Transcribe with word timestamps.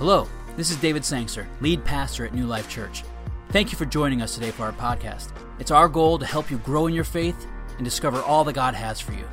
Hello, 0.00 0.26
this 0.56 0.70
is 0.70 0.78
David 0.78 1.04
Sangster, 1.04 1.46
lead 1.60 1.84
pastor 1.84 2.24
at 2.24 2.32
New 2.32 2.46
Life 2.46 2.70
Church. 2.70 3.04
Thank 3.50 3.70
you 3.70 3.76
for 3.76 3.84
joining 3.84 4.22
us 4.22 4.34
today 4.34 4.50
for 4.50 4.62
our 4.62 4.72
podcast. 4.72 5.28
It's 5.58 5.70
our 5.70 5.90
goal 5.90 6.18
to 6.18 6.24
help 6.24 6.50
you 6.50 6.56
grow 6.56 6.86
in 6.86 6.94
your 6.94 7.04
faith 7.04 7.46
and 7.76 7.84
discover 7.84 8.22
all 8.22 8.42
that 8.44 8.54
God 8.54 8.72
has 8.72 8.98
for 8.98 9.12
you. 9.12 9.26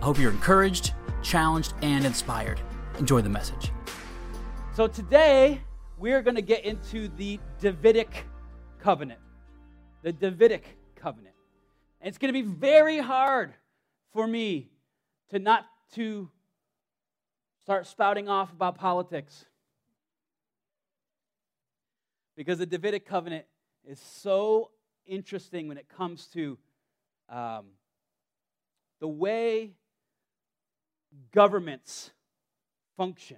I 0.00 0.04
hope 0.04 0.20
you're 0.20 0.30
encouraged, 0.30 0.92
challenged, 1.22 1.74
and 1.82 2.04
inspired. 2.04 2.60
Enjoy 3.00 3.22
the 3.22 3.28
message. 3.28 3.72
So 4.72 4.86
today, 4.86 5.60
we're 5.98 6.22
going 6.22 6.36
to 6.36 6.42
get 6.42 6.64
into 6.64 7.08
the 7.08 7.40
Davidic 7.60 8.24
covenant. 8.78 9.18
The 10.02 10.12
Davidic 10.12 10.78
covenant. 10.94 11.34
And 12.00 12.06
it's 12.06 12.18
going 12.18 12.32
to 12.32 12.40
be 12.40 12.48
very 12.48 12.98
hard 12.98 13.52
for 14.12 14.28
me 14.28 14.70
to 15.30 15.40
not 15.40 15.66
to 15.94 16.30
start 17.64 17.88
spouting 17.88 18.28
off 18.28 18.52
about 18.52 18.78
politics. 18.78 19.46
Because 22.36 22.58
the 22.58 22.66
Davidic 22.66 23.06
covenant 23.06 23.46
is 23.84 24.00
so 24.00 24.70
interesting 25.06 25.68
when 25.68 25.78
it 25.78 25.88
comes 25.88 26.26
to 26.28 26.58
um, 27.28 27.66
the 29.00 29.08
way 29.08 29.72
governments 31.32 32.10
function. 32.96 33.36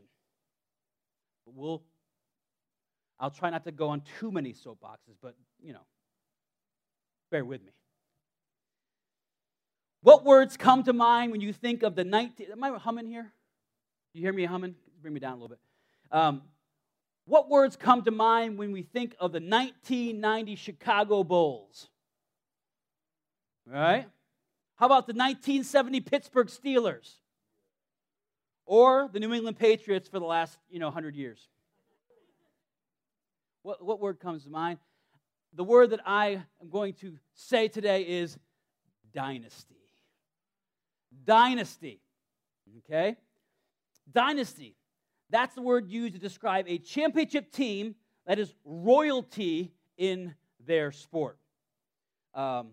We'll, 1.45 1.83
I'll 3.21 3.31
try 3.31 3.51
not 3.51 3.65
to 3.65 3.73
go 3.73 3.89
on 3.89 4.03
too 4.19 4.31
many 4.31 4.53
soapboxes, 4.53 5.17
but 5.23 5.35
you 5.63 5.73
know, 5.73 5.85
bear 7.31 7.45
with 7.45 7.63
me. 7.63 7.73
What 10.03 10.25
words 10.25 10.57
come 10.57 10.85
to 10.85 10.93
mind 10.93 11.33
when 11.33 11.41
you 11.41 11.53
think 11.53 11.83
of 11.83 11.95
the 11.97 12.05
19? 12.05 12.49
Am 12.53 12.63
I 12.63 12.71
humming 12.79 13.07
here? 13.07 13.33
You 14.13 14.23
hear 14.23 14.33
me 14.33 14.45
humming? 14.45 14.77
Bring 15.03 15.15
me 15.15 15.21
down 15.21 15.33
a 15.33 15.35
little 15.35 15.49
bit. 15.49 15.59
Um, 16.13 16.43
what 17.27 17.51
words 17.51 17.77
come 17.77 18.03
to 18.03 18.11
mind 18.11 18.57
when 18.57 18.73
we 18.73 18.83
think 18.83 19.15
of 19.19 19.33
the 19.33 19.41
1990 19.41 20.55
Chicago 20.55 21.25
Bulls? 21.25 21.89
Right? 23.67 24.07
How 24.77 24.87
about 24.87 25.07
the 25.07 25.13
1970 25.13 26.01
Pittsburgh 26.01 26.47
Steelers? 26.47 27.11
Or 28.65 29.09
the 29.13 29.21
New 29.21 29.33
England 29.33 29.59
Patriots 29.59 30.09
for 30.09 30.19
the 30.19 30.25
last, 30.25 30.57
you 30.71 30.79
know, 30.79 30.87
100 30.87 31.17
years? 31.17 31.49
What, 33.63 33.85
what 33.85 34.01
word 34.01 34.21
comes 34.21 34.45
to 34.45 34.51
mind? 34.51 34.79
The 35.55 35.65
word 35.65 35.91
that 35.91 36.01
I 36.07 36.43
am 36.61 36.71
going 36.71 36.95
to 36.95 37.19
say 37.35 37.67
today 37.67 38.03
is 38.03 38.39
dynasty. 39.13 39.75
Dynasty. 41.25 42.01
Okay? 42.79 43.17
Dynasty. 44.13 44.76
That's 45.31 45.55
the 45.55 45.63
word 45.63 45.89
used 45.89 46.15
to 46.15 46.21
describe 46.21 46.67
a 46.69 46.79
championship 46.79 47.51
team 47.53 47.95
that 48.27 48.39
is 48.39 48.55
royalty 48.65 49.73
in 49.97 50.35
their 50.65 50.93
sport. 50.93 51.39
Um, 52.35 52.69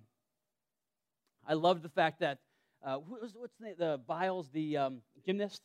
I 1.47 1.53
love 1.53 1.81
the 1.81 1.89
fact 1.89 2.19
that, 2.19 2.39
uh, 2.85 2.97
what's 2.97 3.33
the, 3.59 3.65
name? 3.65 3.75
the 3.77 3.99
Biles, 4.07 4.49
the 4.51 4.77
um, 4.77 5.01
gymnast? 5.25 5.61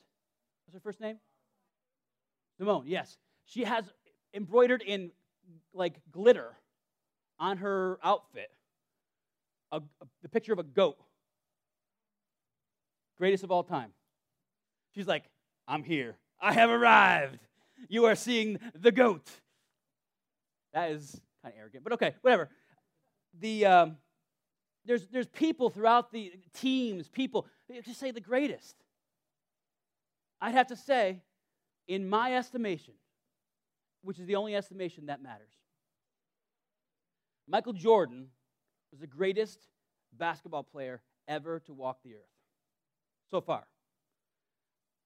What's 0.64 0.75
her 0.75 0.80
first 0.80 1.00
name? 1.00 1.19
Simone, 2.58 2.84
yes. 2.86 3.17
She 3.45 3.64
has 3.64 3.84
embroidered 4.34 4.83
in 4.83 5.11
like 5.73 5.95
glitter 6.11 6.56
on 7.39 7.58
her 7.58 7.98
outfit 8.02 8.50
a, 9.73 9.77
a, 9.77 10.06
the 10.23 10.28
picture 10.28 10.52
of 10.52 10.58
a 10.58 10.64
goat. 10.64 10.98
Greatest 13.17 13.45
of 13.45 13.50
all 13.50 13.62
time. 13.62 13.91
She's 14.95 15.06
like, 15.06 15.25
I'm 15.67 15.83
here. 15.83 16.17
I 16.41 16.53
have 16.53 16.70
arrived. 16.70 17.39
You 17.89 18.06
are 18.06 18.14
seeing 18.14 18.58
the 18.75 18.92
goat. 18.92 19.28
That 20.72 20.91
is 20.91 21.20
kind 21.42 21.55
of 21.55 21.58
arrogant, 21.58 21.84
but 21.84 21.92
okay, 21.95 22.14
whatever. 22.22 22.48
The 23.41 23.67
um, 23.67 23.97
there's 24.84 25.06
there's 25.08 25.27
people 25.27 25.70
throughout 25.70 26.12
the 26.12 26.33
teams, 26.55 27.08
people 27.08 27.46
just 27.85 28.01
say 28.01 28.11
the 28.11 28.20
greatest. 28.20 28.77
I'd 30.40 30.55
have 30.55 30.68
to 30.68 30.77
say, 30.77 31.23
in 31.89 32.08
my 32.08 32.36
estimation, 32.36 32.95
which 34.02 34.18
is 34.18 34.27
the 34.27 34.36
only 34.36 34.55
estimation 34.55 35.07
that 35.07 35.23
matters, 35.23 35.51
Michael 37.48 37.73
Jordan 37.73 38.29
was 38.91 39.01
the 39.01 39.07
greatest 39.07 39.58
basketball 40.17 40.62
player 40.62 41.02
ever 41.27 41.61
to 41.61 41.74
walk 41.74 41.98
the 42.05 42.14
earth 42.14 42.30
so 43.30 43.41
far. 43.41 43.67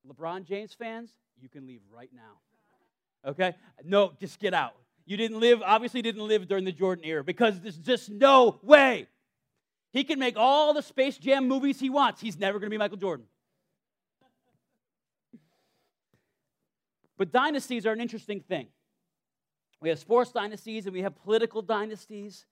LeBron 0.06 0.44
James 0.44 0.74
fans, 0.74 1.10
you 1.40 1.48
can 1.48 1.66
leave 1.66 1.80
right 1.90 2.10
now. 2.14 3.30
Okay? 3.30 3.54
No, 3.84 4.12
just 4.20 4.38
get 4.38 4.54
out. 4.54 4.74
You 5.04 5.16
didn't 5.16 5.40
live, 5.40 5.62
obviously, 5.62 6.02
didn't 6.02 6.26
live 6.26 6.46
during 6.48 6.64
the 6.64 6.72
Jordan 6.72 7.04
era 7.04 7.24
because 7.24 7.60
there's 7.60 7.78
just 7.78 8.10
no 8.10 8.60
way. 8.62 9.08
He 9.92 10.04
can 10.04 10.18
make 10.18 10.36
all 10.36 10.72
the 10.72 10.82
Space 10.82 11.18
Jam 11.18 11.46
movies 11.48 11.78
he 11.78 11.90
wants. 11.90 12.20
He's 12.20 12.38
never 12.38 12.58
going 12.58 12.68
to 12.68 12.74
be 12.74 12.78
Michael 12.78 12.96
Jordan. 12.96 13.26
But 17.18 17.30
dynasties 17.30 17.84
are 17.86 17.92
an 17.92 18.00
interesting 18.00 18.40
thing. 18.40 18.68
We 19.80 19.88
have 19.88 19.98
sports 19.98 20.32
dynasties 20.32 20.86
and 20.86 20.94
we 20.94 21.02
have 21.02 21.14
political 21.22 21.60
dynasties, 21.60 22.46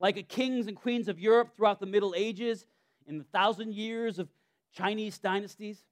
like 0.00 0.14
the 0.14 0.22
kings 0.22 0.68
and 0.68 0.76
queens 0.76 1.08
of 1.08 1.18
Europe 1.18 1.56
throughout 1.56 1.80
the 1.80 1.86
Middle 1.86 2.14
Ages 2.16 2.66
in 3.06 3.18
the 3.18 3.24
thousand 3.24 3.74
years 3.74 4.18
of 4.18 4.28
Chinese 4.72 5.18
dynasties. 5.18 5.84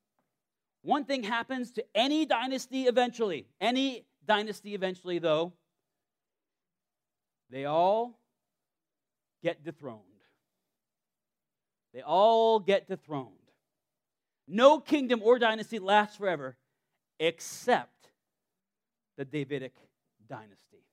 One 0.84 1.06
thing 1.06 1.22
happens 1.22 1.71
to 1.72 1.84
any 1.95 2.27
dynasty 2.27 2.83
eventually. 2.83 3.47
Any 3.59 4.05
dynasty 4.27 4.75
eventually, 4.75 5.19
though, 5.19 5.55
they 7.49 7.65
all 7.65 8.19
get 9.43 9.65
dethroned. 9.65 10.03
They 11.94 12.03
all 12.03 12.61
get 12.61 12.87
dethroned. 12.87 13.31
No 14.47 14.78
kingdom 14.78 15.23
or 15.23 15.39
dynasty 15.39 15.78
lasts 15.78 16.19
forever 16.19 16.59
except 17.19 18.11
the 19.17 19.25
Davidic 19.25 19.75
dynasty. 20.28 20.84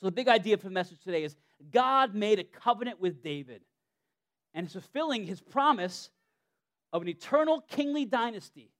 So, 0.00 0.06
the 0.06 0.12
big 0.12 0.28
idea 0.28 0.56
for 0.56 0.64
the 0.64 0.74
message 0.74 1.02
today 1.04 1.24
is 1.24 1.36
God 1.70 2.14
made 2.14 2.38
a 2.38 2.44
covenant 2.44 3.02
with 3.02 3.22
David 3.22 3.60
and 4.54 4.66
is 4.66 4.72
fulfilling 4.72 5.24
his 5.24 5.42
promise 5.42 6.08
of 6.96 7.02
an 7.02 7.08
eternal 7.08 7.60
kingly 7.60 8.06
dynasty 8.06 8.70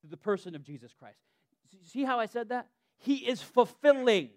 through 0.00 0.10
the 0.10 0.16
person 0.16 0.56
of 0.56 0.64
Jesus 0.64 0.92
Christ. 0.92 1.20
See 1.84 2.02
how 2.02 2.18
I 2.18 2.26
said 2.26 2.48
that? 2.48 2.66
He 2.98 3.14
is 3.14 3.40
fulfilling. 3.40 4.30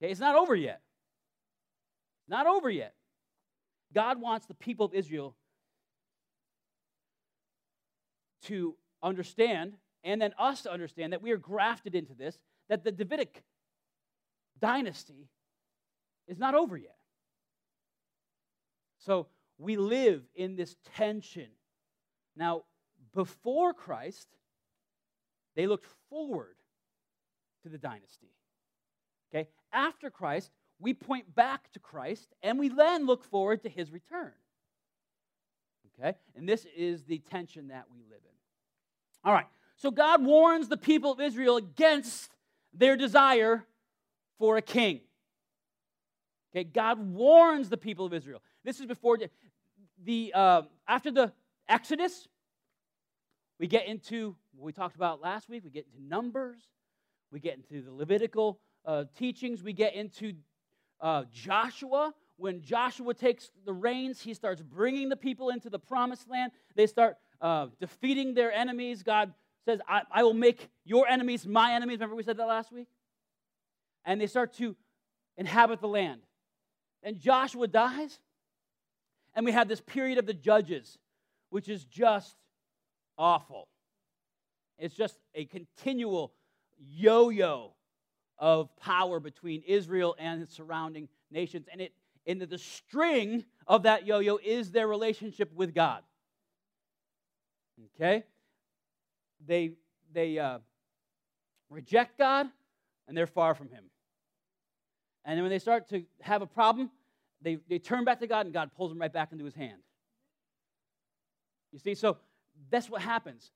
Okay, 0.00 0.12
it's 0.12 0.20
not 0.20 0.36
over 0.36 0.54
yet. 0.54 0.80
Not 2.28 2.46
over 2.46 2.70
yet. 2.70 2.94
God 3.92 4.20
wants 4.20 4.46
the 4.46 4.54
people 4.54 4.86
of 4.86 4.94
Israel 4.94 5.34
to 8.42 8.76
understand, 9.02 9.72
and 10.04 10.22
then 10.22 10.34
us 10.38 10.62
to 10.62 10.72
understand, 10.72 11.12
that 11.12 11.20
we 11.20 11.32
are 11.32 11.36
grafted 11.36 11.96
into 11.96 12.14
this, 12.14 12.38
that 12.68 12.84
the 12.84 12.92
Davidic 12.92 13.42
dynasty 14.60 15.30
is 16.28 16.38
not 16.38 16.54
over 16.54 16.76
yet. 16.76 16.94
So 18.98 19.26
we 19.58 19.76
live 19.76 20.22
in 20.34 20.56
this 20.56 20.76
tension. 20.96 21.48
Now, 22.36 22.62
before 23.14 23.74
Christ, 23.74 24.28
they 25.56 25.66
looked 25.66 25.86
forward 26.08 26.56
to 27.62 27.68
the 27.68 27.78
dynasty. 27.78 28.30
Okay? 29.30 29.48
After 29.72 30.10
Christ, 30.10 30.50
we 30.78 30.94
point 30.94 31.34
back 31.34 31.72
to 31.72 31.80
Christ 31.80 32.32
and 32.42 32.58
we 32.58 32.68
then 32.68 33.06
look 33.06 33.24
forward 33.24 33.62
to 33.64 33.68
his 33.68 33.90
return. 33.90 34.32
Okay? 35.98 36.16
And 36.36 36.48
this 36.48 36.66
is 36.76 37.04
the 37.04 37.18
tension 37.18 37.68
that 37.68 37.86
we 37.92 37.98
live 37.98 38.22
in. 38.24 38.36
All 39.24 39.32
right. 39.32 39.46
So 39.76 39.90
God 39.90 40.24
warns 40.24 40.68
the 40.68 40.76
people 40.76 41.12
of 41.12 41.20
Israel 41.20 41.56
against 41.56 42.30
their 42.72 42.96
desire 42.96 43.64
for 44.38 44.56
a 44.56 44.62
king. 44.62 45.00
Okay, 46.50 46.64
God 46.64 46.98
warns 46.98 47.68
the 47.68 47.76
people 47.76 48.06
of 48.06 48.14
Israel. 48.14 48.42
This 48.64 48.80
is 48.80 48.86
before 48.86 49.18
the 50.04 50.32
uh, 50.34 50.62
after 50.86 51.10
the 51.10 51.32
Exodus, 51.68 52.28
we 53.58 53.66
get 53.66 53.86
into 53.86 54.36
what 54.54 54.66
we 54.66 54.72
talked 54.72 54.96
about 54.96 55.20
last 55.20 55.48
week. 55.48 55.64
We 55.64 55.70
get 55.70 55.86
into 55.92 56.06
Numbers, 56.06 56.60
we 57.30 57.40
get 57.40 57.56
into 57.56 57.82
the 57.84 57.92
Levitical 57.92 58.60
uh, 58.84 59.04
teachings, 59.16 59.62
we 59.62 59.72
get 59.72 59.94
into 59.94 60.34
uh, 61.00 61.24
Joshua. 61.32 62.14
When 62.36 62.62
Joshua 62.62 63.14
takes 63.14 63.50
the 63.66 63.72
reins, 63.72 64.20
he 64.22 64.32
starts 64.32 64.62
bringing 64.62 65.08
the 65.08 65.16
people 65.16 65.50
into 65.50 65.70
the 65.70 65.78
promised 65.78 66.30
land. 66.30 66.52
They 66.76 66.86
start 66.86 67.16
uh, 67.40 67.66
defeating 67.80 68.34
their 68.34 68.52
enemies. 68.52 69.02
God 69.02 69.34
says, 69.64 69.80
I, 69.88 70.02
I 70.10 70.22
will 70.22 70.34
make 70.34 70.68
your 70.84 71.08
enemies 71.08 71.46
my 71.46 71.72
enemies. 71.72 71.96
Remember, 71.96 72.14
we 72.14 72.22
said 72.22 72.36
that 72.36 72.46
last 72.46 72.72
week? 72.72 72.86
And 74.04 74.20
they 74.20 74.28
start 74.28 74.54
to 74.54 74.76
inhabit 75.36 75.80
the 75.80 75.88
land. 75.88 76.20
And 77.02 77.18
Joshua 77.18 77.66
dies, 77.66 78.18
and 79.34 79.44
we 79.44 79.52
have 79.52 79.68
this 79.68 79.80
period 79.80 80.18
of 80.18 80.26
the 80.26 80.34
judges, 80.34 80.98
which 81.50 81.68
is 81.68 81.84
just 81.84 82.36
awful. 83.16 83.68
It's 84.78 84.94
just 84.94 85.18
a 85.34 85.44
continual 85.44 86.32
yo 86.78 87.30
yo 87.30 87.74
of 88.38 88.74
power 88.76 89.18
between 89.18 89.62
Israel 89.66 90.14
and 90.18 90.42
its 90.42 90.54
surrounding 90.54 91.08
nations. 91.30 91.66
And 91.70 91.80
it 91.80 91.92
and 92.26 92.42
the 92.42 92.58
string 92.58 93.44
of 93.66 93.84
that 93.84 94.06
yo 94.06 94.18
yo 94.18 94.38
is 94.44 94.70
their 94.70 94.86
relationship 94.86 95.52
with 95.54 95.74
God. 95.74 96.02
Okay? 97.96 98.24
They, 99.46 99.72
they 100.12 100.38
uh, 100.38 100.58
reject 101.70 102.18
God 102.18 102.48
and 103.06 103.16
they're 103.16 103.26
far 103.26 103.54
from 103.54 103.70
Him. 103.70 103.84
And 105.24 105.36
then 105.36 105.42
when 105.42 105.50
they 105.50 105.58
start 105.58 105.88
to 105.90 106.04
have 106.20 106.42
a 106.42 106.46
problem, 106.46 106.90
they, 107.42 107.58
they 107.68 107.78
turn 107.78 108.04
back 108.04 108.20
to 108.20 108.26
God 108.26 108.46
and 108.46 108.52
God 108.52 108.70
pulls 108.76 108.90
them 108.90 108.98
right 108.98 109.12
back 109.12 109.32
into 109.32 109.44
His 109.44 109.54
hand. 109.54 109.80
You 111.72 111.78
see, 111.78 111.94
so 111.94 112.16
that's 112.70 112.88
what 112.88 113.02
happens. 113.02 113.50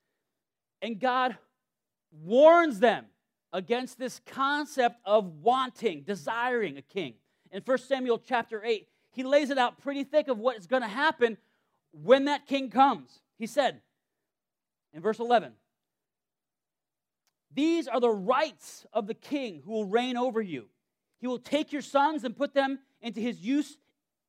And 0.81 0.99
God 0.99 1.37
warns 2.13 2.79
them 2.79 3.07
against 3.53 3.99
this 3.99 4.21
concept 4.27 4.97
of 5.05 5.27
wanting, 5.43 6.03
desiring 6.03 6.77
a 6.77 6.83
king. 6.83 7.15
In 7.51 7.63
1 7.65 7.79
Samuel 7.79 8.19
chapter 8.19 8.63
8, 8.65 8.87
he 9.11 9.23
lays 9.23 9.51
it 9.51 9.59
out 9.59 9.81
pretty 9.81 10.05
thick 10.05 10.29
of 10.29 10.39
what 10.39 10.57
is 10.57 10.67
going 10.67 10.83
to 10.83 10.89
happen 10.89 11.37
when 11.93 12.25
that 12.25 12.47
king 12.47 12.71
comes. 12.71 13.21
He 13.39 13.47
said 13.47 13.81
in 14.95 15.03
verse 15.03 15.19
11, 15.19 15.53
These 17.55 17.89
are 17.89 18.01
the 18.01 18.11
rights 18.11 18.87
of 18.93 19.07
the 19.07 19.15
king 19.15 19.63
who 19.65 19.73
will 19.73 19.85
reign 19.85 20.17
over 20.17 20.41
you. 20.41 20.67
He 21.21 21.27
will 21.27 21.39
take 21.39 21.73
your 21.73 21.83
sons 21.83 22.25
and 22.25 22.37
put 22.37 22.55
them 22.55 22.79
into 23.03 23.21
his 23.21 23.41
use 23.41 23.77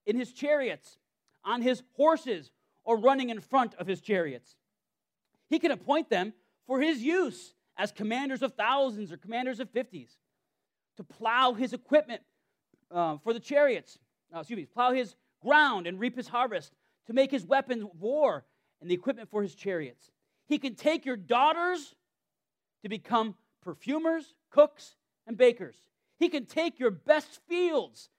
in 0.06 0.18
his 0.18 0.34
chariots, 0.34 0.98
on 1.46 1.62
his 1.62 1.84
horses, 1.96 2.52
or 2.84 2.98
running 2.98 3.30
in 3.30 3.40
front 3.40 3.74
of 3.76 3.88
his 3.88 4.02
chariots. 4.02 4.56
He 5.50 5.60
can 5.60 5.72
appoint 5.72 6.10
them 6.10 6.34
for 6.68 6.82
his 6.82 7.02
use 7.02 7.54
as 7.78 7.92
commanders 7.92 8.42
of 8.42 8.54
thousands 8.54 9.12
or 9.12 9.18
commanders 9.18 9.60
of 9.60 9.70
fifties, 9.70 10.18
to 10.98 11.04
plow 11.04 11.54
his 11.54 11.74
equipment 11.74 12.22
uh, 12.92 13.18
for 13.24 13.34
the 13.34 13.40
chariots, 13.40 13.98
uh, 14.36 14.40
excuse 14.40 14.58
me, 14.58 14.66
plow 14.66 14.92
his 14.92 15.16
ground 15.42 15.88
and 15.88 16.00
reap 16.00 16.16
his 16.16 16.28
harvest, 16.28 16.72
to 17.08 17.14
make 17.14 17.32
his 17.32 17.46
weapons 17.46 17.84
of 17.84 17.90
war 18.00 18.46
and 18.82 18.90
the 18.90 18.94
equipment 18.94 19.30
for 19.30 19.42
his 19.42 19.56
chariots. 19.56 20.12
He 20.48 20.58
can 20.60 20.76
take 20.76 21.06
your 21.06 21.18
daughters 21.18 21.96
to 22.84 22.90
become 22.90 23.36
perfumers, 23.62 24.36
cooks, 24.52 24.96
and 25.26 25.38
bakers. 25.38 25.76
He 26.20 26.30
can 26.30 26.46
take 26.46 26.80
your 26.80 26.92
best 26.92 27.40
fields, 27.48 28.10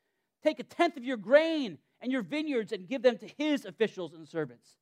take 0.44 0.60
a 0.60 0.64
tenth 0.64 0.96
of 0.96 1.04
your 1.04 1.16
grain 1.16 1.78
and 2.00 2.12
your 2.12 2.22
vineyards, 2.22 2.72
and 2.72 2.86
give 2.86 3.00
them 3.00 3.16
to 3.16 3.26
his 3.38 3.64
officials 3.64 4.12
and 4.12 4.28
servants. 4.28 4.76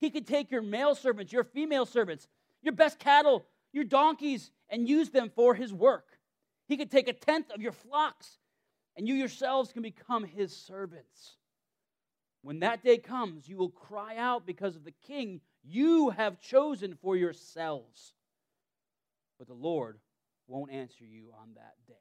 He 0.00 0.10
could 0.10 0.26
take 0.26 0.50
your 0.50 0.60
male 0.60 0.94
servants, 0.94 1.32
your 1.32 1.44
female 1.44 1.86
servants, 1.86 2.28
your 2.62 2.74
best 2.74 2.98
cattle, 2.98 3.46
your 3.72 3.84
donkeys, 3.84 4.50
and 4.68 4.86
use 4.86 5.08
them 5.08 5.30
for 5.34 5.54
his 5.54 5.72
work. 5.72 6.04
He 6.66 6.76
could 6.76 6.90
take 6.90 7.08
a 7.08 7.14
tenth 7.14 7.50
of 7.50 7.62
your 7.62 7.72
flocks, 7.72 8.36
and 8.96 9.08
you 9.08 9.14
yourselves 9.14 9.72
can 9.72 9.82
become 9.82 10.24
his 10.24 10.54
servants. 10.54 11.36
When 12.42 12.60
that 12.60 12.84
day 12.84 12.98
comes, 12.98 13.48
you 13.48 13.56
will 13.56 13.70
cry 13.70 14.16
out 14.16 14.46
because 14.46 14.76
of 14.76 14.84
the 14.84 14.94
king 15.06 15.40
you 15.64 16.10
have 16.10 16.40
chosen 16.40 16.94
for 17.00 17.16
yourselves. 17.16 18.12
But 19.38 19.48
the 19.48 19.54
Lord 19.54 19.98
won't 20.46 20.70
answer 20.70 21.04
you 21.04 21.32
on 21.40 21.54
that 21.54 21.76
day. 21.86 21.94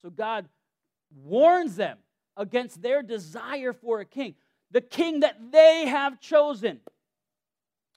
So 0.00 0.10
God 0.10 0.48
warns 1.14 1.76
them 1.76 1.98
against 2.36 2.82
their 2.82 3.02
desire 3.02 3.72
for 3.72 4.00
a 4.00 4.04
king 4.04 4.34
the 4.70 4.80
king 4.80 5.20
that 5.20 5.36
they 5.50 5.86
have 5.86 6.20
chosen. 6.20 6.80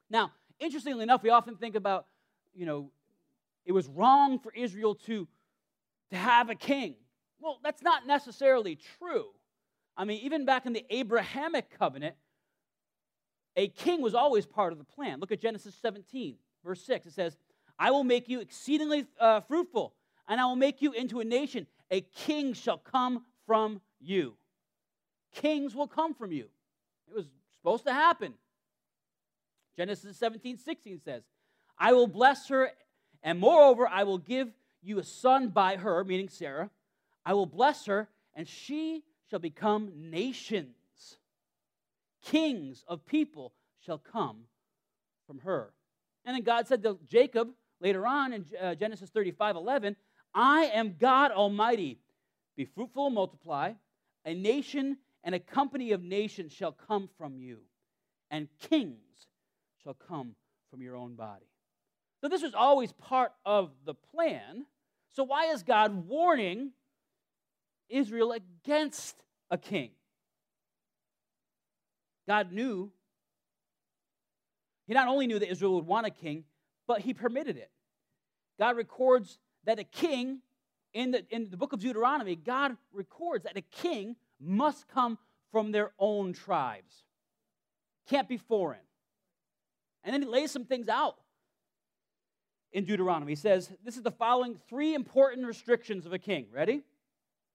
Now, 0.10 0.31
interestingly 0.60 1.04
enough, 1.04 1.24
we 1.24 1.30
often 1.30 1.56
think 1.56 1.75
about, 1.75 2.06
you 2.54 2.66
know, 2.66 2.92
it 3.66 3.72
was 3.72 3.88
wrong 3.88 4.40
for 4.40 4.52
Israel 4.54 4.96
to, 4.96 5.28
to 6.12 6.16
have 6.16 6.50
a 6.50 6.56
king. 6.56 6.96
Well, 7.40 7.60
that's 7.63 7.81
not 7.81 8.08
necessarily 8.08 8.78
true. 9.00 9.28
I 9.98 10.06
mean, 10.06 10.22
even 10.24 10.46
back 10.46 10.66
in 10.66 10.74
the 10.74 10.86
Abrahamic 10.90 11.78
covenant, 11.78 12.16
a 13.56 13.68
king 13.68 14.02
was 14.02 14.16
always 14.16 14.46
part 14.46 14.72
of 14.72 14.78
the 14.78 14.86
plan. 14.86 15.19
Look 15.19 15.31
at 15.31 15.42
Genesis 15.42 15.75
17, 15.81 16.36
verse 16.63 16.81
6. 16.84 17.08
It 17.08 17.13
says, 17.13 17.38
I 17.78 17.92
will 17.92 18.04
make 18.04 18.30
you 18.30 18.40
exceedingly 18.40 19.06
uh, 19.19 19.42
fruitful, 19.42 19.94
and 20.28 20.40
I 20.40 20.46
will 20.46 20.56
make 20.56 20.81
you 20.81 20.94
into 20.94 21.19
a 21.19 21.25
nation. 21.25 21.68
A 21.92 22.02
king 22.02 22.54
shall 22.54 22.78
come 22.78 23.26
from 23.46 23.82
you. 24.00 24.34
Kings 25.36 25.76
will 25.76 25.88
come 25.88 26.14
from 26.14 26.32
you. 26.32 26.46
It 27.10 27.16
was 27.16 27.26
supposed 27.54 27.86
to 27.86 27.94
happen. 27.94 28.34
Genesis 29.76 30.18
17, 30.18 30.58
16 30.58 31.02
says, 31.04 31.24
I 31.78 31.94
will 31.94 32.08
bless 32.08 32.48
her, 32.50 32.72
and 33.24 33.40
moreover, 33.40 33.88
I 33.88 34.04
will 34.04 34.18
give 34.18 34.50
you 34.82 35.00
a 35.00 35.04
son 35.04 35.50
by 35.50 35.78
her, 35.78 36.04
meaning 36.04 36.30
Sarah. 36.30 36.70
I 37.26 37.34
will 37.34 37.46
bless 37.46 37.86
her, 37.86 38.10
and 38.34 38.48
she 38.48 39.04
shall 39.30 39.40
become 39.40 39.92
nations. 39.96 41.18
Kings 42.24 42.84
of 42.88 43.06
people 43.06 43.54
shall 43.86 43.98
come 43.98 44.44
from 45.28 45.40
her. 45.40 45.74
And 46.26 46.36
then 46.36 46.44
God 46.44 46.68
said 46.68 46.84
to 46.84 47.00
Jacob 47.08 47.50
later 47.80 48.06
on 48.06 48.34
in 48.34 48.46
uh, 48.62 48.76
Genesis 48.76 49.10
35 49.10 49.56
11, 49.56 49.96
I 50.33 50.72
am 50.74 50.95
God 51.00 51.31
Almighty. 51.31 52.00
Be 52.56 52.66
fruitful 52.66 53.07
and 53.07 53.16
multiply. 53.16 53.74
A 54.25 54.33
nation 54.33 54.98
and 55.24 55.36
a 55.36 55.39
company 55.39 55.92
of 55.92 56.04
nations 56.04 56.51
shall 56.51 56.72
come 56.72 57.10
from 57.18 57.38
you, 57.38 57.60
and 58.30 58.48
kings 58.69 59.28
shall 59.83 59.94
come 59.94 60.36
from 60.69 60.81
your 60.81 60.95
own 60.95 61.16
body. 61.16 61.45
So, 62.22 62.28
this 62.28 62.44
was 62.44 62.54
always 62.54 62.92
part 62.94 63.33
of 63.45 63.72
the 63.86 63.94
plan. 63.94 64.66
So, 65.10 65.24
why 65.24 65.45
is 65.48 65.63
God 65.63 66.07
warning 66.07 66.72
Israel 67.89 68.31
against 68.31 69.16
a 69.50 69.57
king? 69.57 69.92
God 72.27 72.51
knew, 72.51 72.92
He 74.88 74.94
not 74.94 75.07
only 75.07 75.27
knew 75.27 75.39
that 75.39 75.50
Israel 75.51 75.75
would 75.75 75.88
want 75.88 76.06
a 76.06 76.12
king, 76.12 76.45
but 76.88 77.01
He 77.01 77.13
permitted 77.13 77.57
it. 77.57 77.72
God 78.60 78.77
records 78.77 79.39
that 79.66 79.80
a 79.80 79.84
king, 79.84 80.40
in 80.94 81.12
the, 81.12 81.25
in 81.30 81.50
the 81.50 81.58
book 81.58 81.74
of 81.74 81.80
Deuteronomy, 81.80 82.36
God 82.36 82.75
records 82.92 83.44
that 83.46 83.58
a 83.58 83.62
king 83.62 84.16
must 84.40 84.88
come 84.88 85.18
from 85.52 85.72
their 85.72 85.92
own 86.00 86.34
tribes. 86.34 87.04
Can't 88.08 88.28
be 88.28 88.38
foreign. 88.38 88.80
And 90.04 90.13
then 90.13 90.22
he 90.22 90.28
lays 90.28 90.52
some 90.52 90.66
things 90.66 90.90
out 90.90 91.18
in 92.72 92.86
Deuteronomy. 92.86 93.34
He 93.34 93.36
says, 93.36 93.72
This 93.84 93.98
is 93.98 94.03
the 94.03 94.12
following 94.12 94.58
three 94.68 94.96
important 94.96 95.46
restrictions 95.46 96.06
of 96.06 96.13
a 96.13 96.20
king. 96.20 96.48
Ready? 96.51 96.82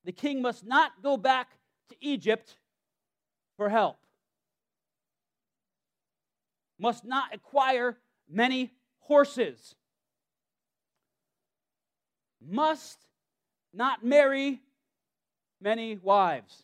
The 0.04 0.12
king 0.12 0.40
must 0.40 0.64
not 0.64 1.02
go 1.02 1.16
back 1.16 1.50
to 1.88 1.96
Egypt 2.00 2.56
for 3.56 3.68
help, 3.68 3.96
must 6.78 7.04
not 7.04 7.34
acquire 7.34 7.96
many 8.28 8.72
horses, 9.00 9.74
must 12.48 12.98
not 13.72 14.04
marry 14.04 14.60
many 15.60 15.96
wives 15.96 16.62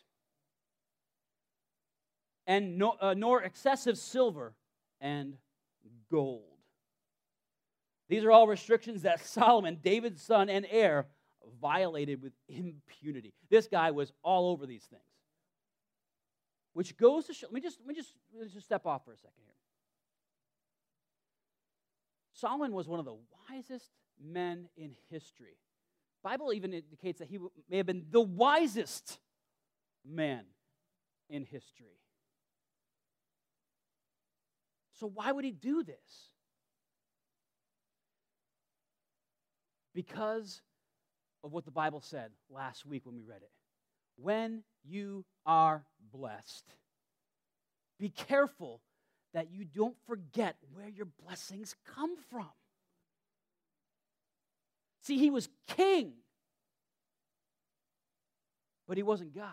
and 2.45 2.77
no, 2.77 2.95
uh, 2.99 3.13
nor 3.15 3.41
excessive 3.41 3.97
silver 3.97 4.53
and 4.99 5.35
gold. 6.11 6.43
These 8.09 8.23
are 8.23 8.31
all 8.31 8.47
restrictions 8.47 9.03
that 9.03 9.25
Solomon, 9.25 9.79
David's 9.81 10.21
son 10.21 10.49
and 10.49 10.65
heir, 10.69 11.07
violated 11.61 12.21
with 12.21 12.33
impunity. 12.47 13.33
This 13.49 13.67
guy 13.67 13.91
was 13.91 14.11
all 14.23 14.51
over 14.51 14.65
these 14.65 14.83
things. 14.83 15.01
Which 16.73 16.97
goes 16.97 17.25
to 17.25 17.33
show, 17.33 17.47
let 17.47 17.53
me 17.53 17.61
just, 17.61 17.79
let 17.79 17.87
me 17.87 17.95
just, 17.95 18.13
let 18.33 18.43
me 18.43 18.49
just 18.51 18.65
step 18.65 18.85
off 18.85 19.05
for 19.05 19.13
a 19.13 19.17
second 19.17 19.43
here. 19.45 19.53
Solomon 22.33 22.71
was 22.71 22.87
one 22.87 22.99
of 22.99 23.05
the 23.05 23.15
wisest 23.49 23.91
men 24.21 24.67
in 24.75 24.95
history. 25.09 25.57
Bible 26.23 26.53
even 26.53 26.73
indicates 26.73 27.19
that 27.19 27.27
he 27.27 27.37
may 27.69 27.77
have 27.77 27.85
been 27.85 28.05
the 28.09 28.21
wisest 28.21 29.19
man 30.05 30.45
in 31.29 31.43
history. 31.43 31.99
So, 34.99 35.07
why 35.07 35.31
would 35.31 35.43
he 35.43 35.51
do 35.51 35.83
this? 35.83 36.29
Because 39.93 40.61
of 41.43 41.51
what 41.51 41.65
the 41.65 41.71
Bible 41.71 42.01
said 42.01 42.31
last 42.49 42.85
week 42.85 43.05
when 43.05 43.15
we 43.15 43.21
read 43.21 43.41
it. 43.41 43.51
When 44.15 44.63
you 44.83 45.25
are 45.45 45.85
blessed, 46.11 46.65
be 47.99 48.09
careful 48.09 48.81
that 49.33 49.51
you 49.51 49.65
don't 49.65 49.97
forget 50.07 50.55
where 50.73 50.87
your 50.87 51.07
blessings 51.25 51.75
come 51.85 52.15
from. 52.29 52.49
See, 55.03 55.17
he 55.17 55.29
was 55.29 55.49
king, 55.67 56.13
but 58.87 58.95
he 58.95 59.03
wasn't 59.03 59.35
God. 59.35 59.51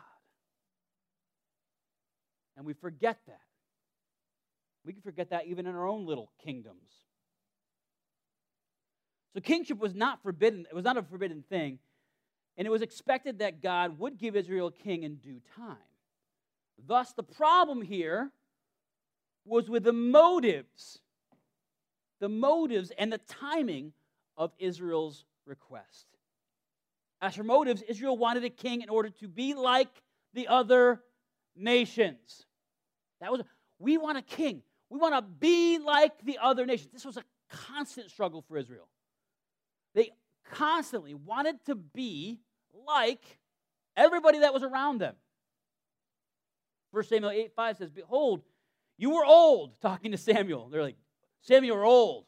And 2.57 2.64
we 2.64 2.73
forget 2.73 3.19
that. 3.26 3.40
We 4.85 4.92
can 4.92 5.02
forget 5.02 5.30
that 5.30 5.47
even 5.47 5.66
in 5.66 5.75
our 5.75 5.87
own 5.87 6.07
little 6.07 6.30
kingdoms. 6.45 6.90
So 9.35 9.40
kingship 9.40 9.78
was 9.78 9.95
not 9.95 10.23
forbidden, 10.23 10.66
it 10.71 10.75
was 10.75 10.85
not 10.85 10.97
a 10.97 11.02
forbidden 11.02 11.45
thing, 11.49 11.78
and 12.57 12.66
it 12.66 12.71
was 12.71 12.83
expected 12.83 13.40
that 13.40 13.61
God 13.61 13.99
would 13.99 14.19
give 14.19 14.37
Israel 14.37 14.69
a 14.69 14.73
king 14.73 15.02
in 15.02 15.16
due 15.16 15.40
time. 15.57 15.76
Thus, 16.87 17.12
the 17.12 17.23
problem 17.23 17.83
here 17.83 18.30
was 19.45 19.69
with 19.69 19.83
the 19.83 19.92
motives, 19.92 21.00
the 22.21 22.28
motives 22.28 22.92
and 22.97 23.12
the 23.12 23.19
timing 23.19 23.92
of 24.37 24.52
Israel's 24.59 25.25
request. 25.47 26.06
As 27.20 27.35
for 27.35 27.44
motives, 27.44 27.82
Israel 27.82 28.16
wanted 28.16 28.44
a 28.44 28.50
king 28.50 28.82
in 28.82 28.88
order 28.88 29.11
to 29.20 29.28
be 29.28 29.54
like 29.54 29.90
the 30.32 30.49
other 30.49 31.02
nations. 31.56 32.47
That 33.20 33.30
was 33.30 33.42
we 33.78 33.99
want 33.99 34.18
a 34.18 34.23
king. 34.23 34.62
We 34.88 34.99
want 34.99 35.14
to 35.14 35.23
be 35.23 35.78
like 35.78 36.25
the 36.25 36.38
other 36.42 36.66
nations. 36.66 36.92
This 36.92 37.04
was 37.04 37.16
a 37.16 37.25
constant 37.49 38.11
struggle 38.11 38.42
for 38.42 38.56
Israel. 38.56 38.88
They 39.94 40.11
constantly 40.50 41.14
wanted 41.14 41.64
to 41.66 41.75
be 41.75 42.40
like 42.87 43.38
everybody 43.97 44.40
that 44.40 44.54
was 44.54 44.62
around 44.62 44.99
them. 44.99 45.14
1 46.92 47.04
Samuel 47.04 47.30
8 47.30 47.52
5 47.54 47.76
says, 47.76 47.90
Behold, 47.90 48.42
you 48.97 49.11
were 49.11 49.25
old, 49.25 49.80
talking 49.80 50.12
to 50.12 50.18
Samuel. 50.18 50.68
They're 50.68 50.82
like, 50.82 50.97
Samuel, 51.42 51.76
you're 51.76 51.85
old. 51.85 52.26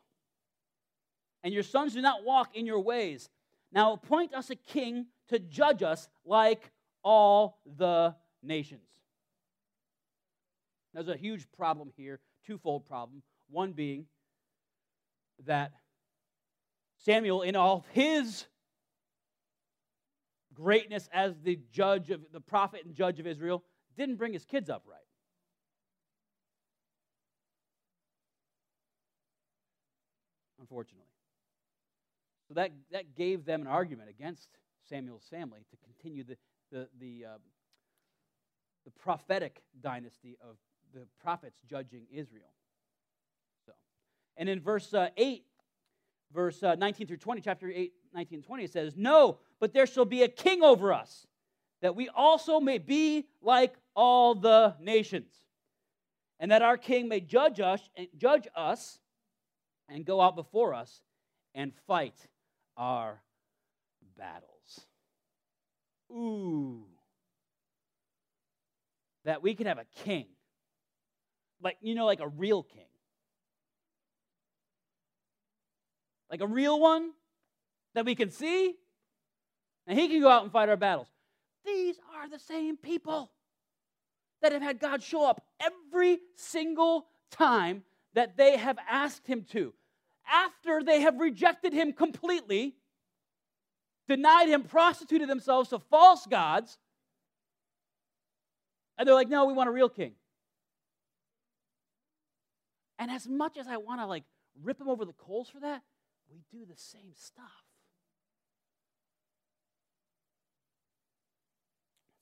And 1.42 1.52
your 1.52 1.62
sons 1.62 1.94
do 1.94 2.00
not 2.00 2.24
walk 2.24 2.56
in 2.56 2.66
your 2.66 2.80
ways. 2.80 3.28
Now 3.72 3.94
appoint 3.94 4.34
us 4.34 4.50
a 4.50 4.56
king 4.56 5.06
to 5.28 5.38
judge 5.38 5.82
us 5.82 6.08
like 6.24 6.70
all 7.02 7.58
the 7.78 8.14
nations. 8.42 8.82
There's 10.94 11.08
a 11.08 11.16
huge 11.16 11.46
problem 11.56 11.90
here, 11.96 12.20
twofold 12.46 12.86
problem. 12.86 13.22
One 13.48 13.72
being 13.72 14.06
that 15.46 15.72
Samuel, 16.98 17.42
in 17.42 17.56
all 17.56 17.84
his 17.92 18.46
greatness 20.54 21.08
as 21.12 21.34
the 21.42 21.58
judge 21.72 22.10
of 22.10 22.20
the 22.32 22.40
prophet 22.40 22.82
and 22.84 22.94
judge 22.94 23.18
of 23.18 23.26
Israel, 23.26 23.64
didn't 23.96 24.16
bring 24.16 24.32
his 24.32 24.44
kids 24.44 24.70
up 24.70 24.84
right. 24.86 24.98
Unfortunately. 30.60 31.01
So 32.52 32.60
that, 32.60 32.72
that 32.90 33.14
gave 33.16 33.46
them 33.46 33.62
an 33.62 33.66
argument 33.66 34.10
against 34.10 34.46
Samuel's 34.86 35.24
family 35.30 35.60
to 35.70 35.76
continue 35.86 36.22
the, 36.22 36.36
the, 36.70 36.88
the, 37.00 37.24
uh, 37.24 37.38
the 38.84 38.90
prophetic 38.90 39.62
dynasty 39.80 40.36
of 40.46 40.56
the 40.92 41.06
prophets 41.22 41.56
judging 41.66 42.02
Israel. 42.12 42.52
So, 43.64 43.72
and 44.36 44.50
in 44.50 44.60
verse 44.60 44.92
uh, 44.92 45.08
8, 45.16 45.44
verse 46.34 46.62
uh, 46.62 46.74
19 46.74 47.06
through 47.06 47.16
20, 47.16 47.40
chapter 47.40 47.70
8, 47.70 47.90
19 48.12 48.36
and 48.36 48.44
20, 48.44 48.64
it 48.64 48.70
says, 48.70 48.92
No, 48.98 49.38
but 49.58 49.72
there 49.72 49.86
shall 49.86 50.04
be 50.04 50.22
a 50.22 50.28
king 50.28 50.62
over 50.62 50.92
us, 50.92 51.26
that 51.80 51.96
we 51.96 52.10
also 52.10 52.60
may 52.60 52.76
be 52.76 53.28
like 53.40 53.76
all 53.96 54.34
the 54.34 54.74
nations, 54.78 55.32
and 56.38 56.50
that 56.50 56.60
our 56.60 56.76
king 56.76 57.08
may 57.08 57.20
judge 57.20 57.60
us, 57.60 57.80
judge 58.18 58.46
us 58.54 58.98
and 59.88 60.04
go 60.04 60.20
out 60.20 60.36
before 60.36 60.74
us 60.74 61.00
and 61.54 61.72
fight 61.86 62.28
our 62.76 63.22
battles. 64.18 64.80
Ooh. 66.10 66.84
That 69.24 69.42
we 69.42 69.54
can 69.54 69.66
have 69.66 69.78
a 69.78 69.86
king. 70.04 70.26
Like, 71.62 71.76
you 71.80 71.94
know, 71.94 72.06
like 72.06 72.20
a 72.20 72.28
real 72.28 72.62
king. 72.62 72.86
Like 76.30 76.40
a 76.40 76.46
real 76.46 76.80
one 76.80 77.10
that 77.94 78.04
we 78.04 78.14
can 78.14 78.30
see. 78.30 78.74
And 79.86 79.98
he 79.98 80.08
can 80.08 80.20
go 80.20 80.28
out 80.28 80.42
and 80.42 80.52
fight 80.52 80.68
our 80.68 80.76
battles. 80.76 81.08
These 81.64 81.96
are 82.16 82.28
the 82.28 82.38
same 82.38 82.76
people 82.76 83.30
that 84.40 84.52
have 84.52 84.62
had 84.62 84.80
God 84.80 85.02
show 85.02 85.24
up 85.24 85.44
every 85.60 86.18
single 86.36 87.06
time 87.30 87.84
that 88.14 88.36
they 88.36 88.56
have 88.56 88.78
asked 88.88 89.26
him 89.26 89.44
to 89.52 89.72
after 90.30 90.82
they 90.82 91.00
have 91.00 91.18
rejected 91.18 91.72
him 91.72 91.92
completely, 91.92 92.74
denied 94.08 94.48
him, 94.48 94.62
prostituted 94.62 95.28
themselves 95.28 95.70
to 95.70 95.78
false 95.78 96.26
gods, 96.26 96.78
and 98.98 99.08
they're 99.08 99.14
like, 99.14 99.28
no, 99.28 99.46
we 99.46 99.52
want 99.52 99.68
a 99.68 99.72
real 99.72 99.88
king. 99.88 100.12
And 102.98 103.10
as 103.10 103.26
much 103.26 103.56
as 103.56 103.66
I 103.66 103.78
want 103.78 104.00
to 104.00 104.06
like 104.06 104.24
rip 104.62 104.80
him 104.80 104.88
over 104.88 105.04
the 105.04 105.14
coals 105.14 105.48
for 105.48 105.60
that, 105.60 105.82
we 106.30 106.44
do 106.56 106.64
the 106.64 106.76
same 106.76 107.12
stuff. 107.14 107.44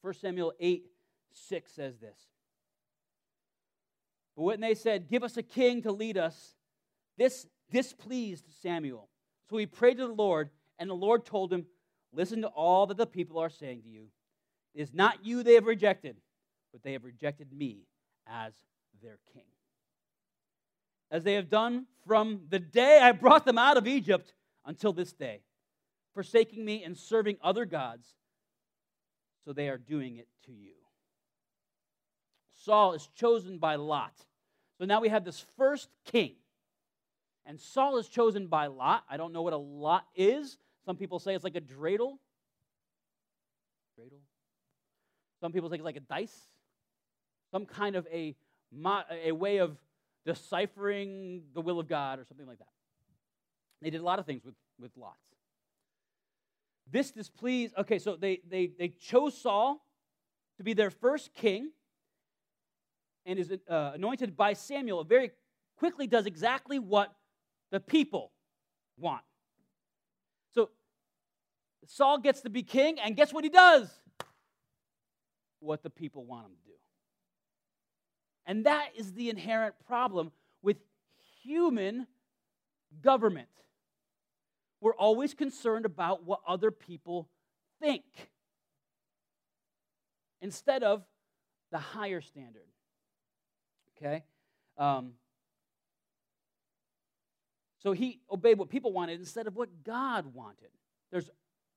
1 0.03 0.15
Samuel 0.15 0.55
8 0.59 0.87
6 1.33 1.73
says 1.73 1.99
this. 1.99 2.19
But 4.37 4.43
when 4.45 4.61
they 4.61 4.75
said, 4.75 5.09
Give 5.09 5.23
us 5.23 5.37
a 5.37 5.43
king 5.43 5.83
to 5.83 5.93
lead 5.93 6.17
us, 6.17 6.55
this 7.19 7.47
displeased 7.71 8.45
Samuel. 8.63 9.09
So 9.49 9.57
he 9.57 9.67
prayed 9.67 9.99
to 9.99 10.07
the 10.07 10.13
Lord, 10.13 10.51
and 10.79 10.89
the 10.89 10.95
Lord 10.95 11.25
told 11.25 11.53
him, 11.53 11.67
Listen 12.13 12.43
to 12.43 12.49
all 12.49 12.87
that 12.87 12.97
the 12.97 13.07
people 13.07 13.39
are 13.39 13.51
saying 13.51 13.83
to 13.83 13.89
you. 13.89 14.07
It 14.75 14.83
is 14.83 14.93
not 14.93 15.25
you 15.25 15.43
they 15.43 15.55
have 15.55 15.67
rejected, 15.67 16.17
but 16.73 16.83
they 16.83 16.93
have 16.93 17.05
rejected 17.05 17.53
me 17.53 17.87
as 18.27 18.53
their 19.03 19.19
king. 19.33 19.45
As 21.11 21.25
they 21.25 21.35
have 21.35 21.51
done 21.51 21.87
from 22.07 22.43
the 22.49 22.59
day 22.59 23.01
I 23.01 23.13
brought 23.13 23.45
them 23.45 23.59
out 23.59 23.77
of 23.77 23.87
Egypt 23.87 24.33
until 24.65 24.93
this 24.93 25.13
day, 25.13 25.41
forsaking 26.15 26.65
me 26.65 26.83
and 26.85 26.97
serving 26.97 27.37
other 27.43 27.65
gods, 27.65 28.09
so 29.45 29.53
they 29.53 29.69
are 29.69 29.79
doing 29.79 30.17
it 30.17 30.29
to 30.47 30.53
you. 30.53 30.75
Saul 32.65 32.93
is 32.93 33.09
chosen 33.15 33.59
by 33.59 33.77
Lot. 33.77 34.13
So 34.79 34.85
now 34.85 35.01
we 35.01 35.09
have 35.09 35.25
this 35.25 35.45
first 35.57 35.89
king 36.05 36.35
and 37.47 37.61
Saul 37.61 37.99
is 37.99 38.09
chosen 38.09 38.47
by 38.47 38.67
lot. 38.67 39.05
I 39.09 39.17
don't 39.17 39.33
know 39.33 39.43
what 39.43 39.53
a 39.53 39.59
lot 39.59 40.05
is. 40.15 40.59
Some 40.85 40.97
people 40.97 41.19
say 41.19 41.35
it's 41.35 41.45
like 41.45 41.57
a 41.57 41.61
dreidel. 41.61 42.19
Dreidel. 43.99 44.21
Some 45.41 45.53
people 45.53 45.69
say 45.69 45.77
it's 45.77 45.85
like 45.85 45.97
a 45.97 46.01
dice. 46.01 46.49
Some 47.51 47.67
kind 47.67 47.97
of 47.97 48.07
a, 48.13 48.37
a 49.25 49.33
way 49.33 49.59
of 49.59 49.77
deciphering 50.25 51.43
the 51.55 51.61
will 51.61 51.81
of 51.81 51.89
God 51.89 52.19
or 52.19 52.25
something 52.25 52.47
like 52.47 52.59
that. 52.59 52.69
They 53.83 53.91
did 53.91 54.01
a 54.01 54.05
lot 54.05 54.19
of 54.19 54.27
things 54.27 54.45
with, 54.45 54.55
with 54.79 54.93
lots. 54.97 55.19
This 56.91 57.11
displeased, 57.11 57.75
okay, 57.79 57.99
so 57.99 58.17
they, 58.17 58.41
they, 58.49 58.71
they 58.79 58.89
chose 58.89 59.37
Saul 59.37 59.81
to 60.59 60.65
be 60.65 60.75
their 60.75 60.91
first 60.91 61.33
king 61.35 61.71
and 63.25 63.39
is 63.39 63.53
uh, 63.69 63.93
anointed 63.95 64.37
by 64.37 64.53
Samuel. 64.53 65.05
Very 65.05 65.31
quickly 65.77 66.07
does 66.07 66.27
exactly 66.27 66.79
what 66.79 67.15
the 67.71 67.81
people 67.81 68.33
want. 68.99 69.23
So 70.55 70.71
Saul 71.87 72.19
gets 72.19 72.43
to 72.43 72.51
be 72.51 72.63
king, 72.63 72.99
and 73.01 73.17
guess 73.17 73.33
what 73.33 73.45
he 73.45 73.51
does? 73.51 73.89
What 75.61 75.83
the 75.83 75.91
people 75.91 76.25
want 76.25 76.47
him 76.47 76.53
to 76.53 76.71
do. 76.71 76.77
And 78.47 78.67
that 78.67 78.91
is 78.97 79.13
the 79.13 79.31
inherent 79.31 79.75
problem 79.87 80.33
with 80.63 80.79
human 81.43 82.07
government. 83.03 83.49
We're 84.81 84.95
always 84.95 85.35
concerned 85.35 85.85
about 85.85 86.25
what 86.25 86.41
other 86.47 86.71
people 86.71 87.29
think 87.81 88.03
instead 90.41 90.83
of 90.83 91.03
the 91.71 91.79
higher 91.79 92.21
standard. 92.21 92.67
Okay? 93.97 94.25
Um, 94.79 95.13
so 97.83 97.93
he 97.93 98.21
obeyed 98.31 98.59
what 98.59 98.69
people 98.69 98.93
wanted 98.93 99.19
instead 99.19 99.47
of 99.47 99.57
what 99.57 99.85
God 99.85 100.35
wanted. 100.35 100.69
There's 101.11 101.31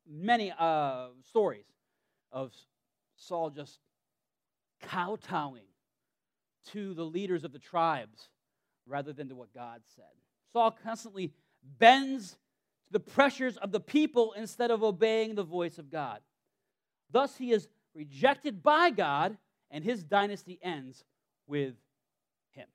many 0.07 0.53
uh, 0.57 1.07
stories 1.29 1.65
of 2.31 2.51
Saul 3.15 3.49
just 3.49 3.79
kowtowing 4.81 5.63
to 6.71 6.93
the 6.93 7.03
leaders 7.03 7.43
of 7.43 7.53
the 7.53 7.59
tribes 7.59 8.29
rather 8.85 9.13
than 9.13 9.29
to 9.29 9.35
what 9.35 9.53
God 9.53 9.81
said. 9.95 10.03
Saul 10.51 10.71
constantly 10.83 11.31
bends 11.79 12.31
to 12.31 12.37
the 12.91 12.99
pressures 12.99 13.57
of 13.57 13.71
the 13.71 13.79
people 13.79 14.33
instead 14.33 14.71
of 14.71 14.83
obeying 14.83 15.35
the 15.35 15.43
voice 15.43 15.77
of 15.77 15.89
God. 15.89 16.19
Thus, 17.11 17.37
he 17.37 17.51
is 17.51 17.67
rejected 17.95 18.61
by 18.61 18.89
God, 18.89 19.37
and 19.71 19.83
his 19.83 20.03
dynasty 20.03 20.59
ends 20.61 21.03
with 21.47 21.75
him. 22.51 22.67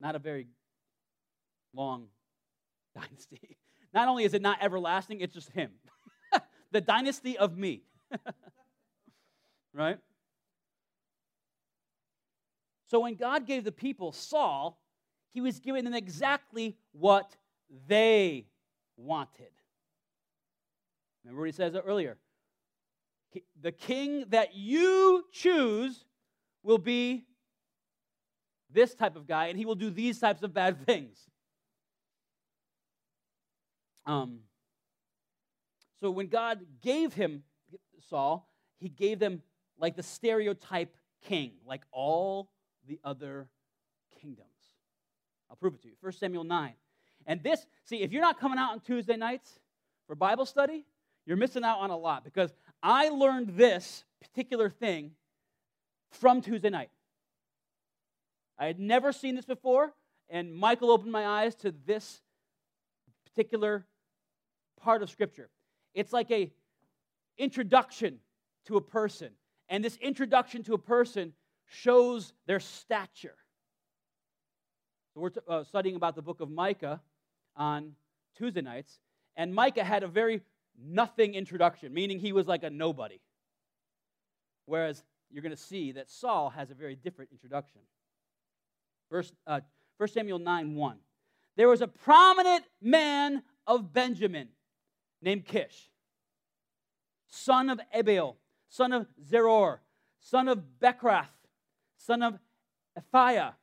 Not 0.00 0.14
a 0.14 0.18
very 0.18 0.46
long 1.74 2.06
dynasty. 2.94 3.56
Not 3.92 4.08
only 4.08 4.24
is 4.24 4.34
it 4.34 4.42
not 4.42 4.58
everlasting, 4.62 5.20
it's 5.20 5.34
just 5.34 5.50
him. 5.50 5.70
the 6.72 6.80
dynasty 6.80 7.36
of 7.36 7.56
me. 7.56 7.82
right? 9.74 9.98
So 12.86 13.00
when 13.00 13.14
God 13.14 13.46
gave 13.46 13.64
the 13.64 13.72
people 13.72 14.12
Saul, 14.12 14.80
he 15.32 15.40
was 15.40 15.60
giving 15.60 15.84
them 15.84 15.94
exactly 15.94 16.76
what 16.92 17.36
they 17.86 18.46
wanted. 18.96 19.50
Remember 21.24 21.42
what 21.42 21.46
he 21.46 21.52
says 21.52 21.74
earlier? 21.86 22.18
The 23.60 23.70
king 23.70 24.24
that 24.30 24.56
you 24.56 25.24
choose 25.30 26.04
will 26.64 26.78
be 26.78 27.26
this 28.72 28.94
type 28.94 29.16
of 29.16 29.26
guy, 29.26 29.46
and 29.46 29.58
he 29.58 29.64
will 29.64 29.74
do 29.74 29.90
these 29.90 30.18
types 30.18 30.42
of 30.42 30.52
bad 30.52 30.84
things. 30.84 31.18
Um, 34.06 34.40
so 36.00 36.10
when 36.10 36.28
God 36.28 36.60
gave 36.82 37.12
him 37.12 37.42
Saul, 38.08 38.48
he 38.78 38.88
gave 38.88 39.18
them 39.18 39.42
like 39.78 39.96
the 39.96 40.02
stereotype 40.02 40.96
king, 41.22 41.52
like 41.66 41.82
all 41.92 42.50
the 42.86 42.98
other 43.04 43.48
kingdoms. 44.20 44.48
I'll 45.48 45.56
prove 45.56 45.74
it 45.74 45.82
to 45.82 45.88
you. 45.88 45.94
1 46.00 46.12
Samuel 46.12 46.44
9. 46.44 46.72
And 47.26 47.42
this, 47.42 47.66
see, 47.84 48.02
if 48.02 48.12
you're 48.12 48.22
not 48.22 48.40
coming 48.40 48.58
out 48.58 48.72
on 48.72 48.80
Tuesday 48.80 49.16
nights 49.16 49.58
for 50.06 50.14
Bible 50.14 50.46
study, 50.46 50.84
you're 51.26 51.36
missing 51.36 51.64
out 51.64 51.78
on 51.78 51.90
a 51.90 51.96
lot 51.96 52.24
because 52.24 52.52
I 52.82 53.10
learned 53.10 53.56
this 53.56 54.04
particular 54.20 54.70
thing 54.70 55.12
from 56.10 56.40
Tuesday 56.40 56.70
night. 56.70 56.90
I 58.58 58.66
had 58.66 58.78
never 58.78 59.12
seen 59.12 59.36
this 59.36 59.44
before, 59.44 59.92
and 60.28 60.54
Michael 60.54 60.90
opened 60.90 61.12
my 61.12 61.26
eyes 61.26 61.54
to 61.56 61.72
this 61.86 62.20
particular 63.24 63.86
part 64.80 65.02
of 65.02 65.10
Scripture. 65.10 65.48
It's 65.94 66.12
like 66.12 66.30
a 66.30 66.52
introduction 67.38 68.18
to 68.66 68.76
a 68.76 68.80
person, 68.80 69.30
and 69.68 69.84
this 69.84 69.96
introduction 69.96 70.62
to 70.64 70.74
a 70.74 70.78
person 70.78 71.32
shows 71.66 72.32
their 72.46 72.60
stature. 72.60 73.36
So 75.14 75.20
we're 75.20 75.30
t- 75.30 75.40
uh, 75.48 75.64
studying 75.64 75.96
about 75.96 76.14
the 76.14 76.22
book 76.22 76.40
of 76.40 76.50
Micah 76.50 77.00
on 77.56 77.92
Tuesday 78.36 78.60
nights, 78.60 79.00
and 79.36 79.54
Micah 79.54 79.84
had 79.84 80.02
a 80.02 80.08
very 80.08 80.40
nothing 80.82 81.34
introduction, 81.34 81.92
meaning 81.92 82.18
he 82.18 82.32
was 82.32 82.46
like 82.46 82.62
a 82.62 82.70
nobody. 82.70 83.20
Whereas 84.66 85.02
you're 85.30 85.42
going 85.42 85.54
to 85.54 85.62
see 85.62 85.92
that 85.92 86.10
Saul 86.10 86.50
has 86.50 86.70
a 86.70 86.74
very 86.74 86.94
different 86.94 87.30
introduction. 87.32 87.80
Verse, 89.10 89.32
uh, 89.46 89.60
1 89.96 90.08
Samuel 90.08 90.38
9 90.38 90.74
1. 90.74 90.96
There 91.56 91.68
was 91.68 91.82
a 91.82 91.88
prominent 91.88 92.64
man 92.80 93.42
of 93.66 93.92
Benjamin 93.92 94.48
named 95.22 95.44
Kish, 95.44 95.90
son 97.28 97.70
of 97.70 97.80
Abiel, 97.94 98.36
son 98.68 98.92
of 98.92 99.06
Zeror, 99.22 99.78
son 100.20 100.48
of 100.48 100.62
Bechorath, 100.80 101.26
son 101.96 102.22
of 102.22 102.38
Ephiah. 102.98 103.54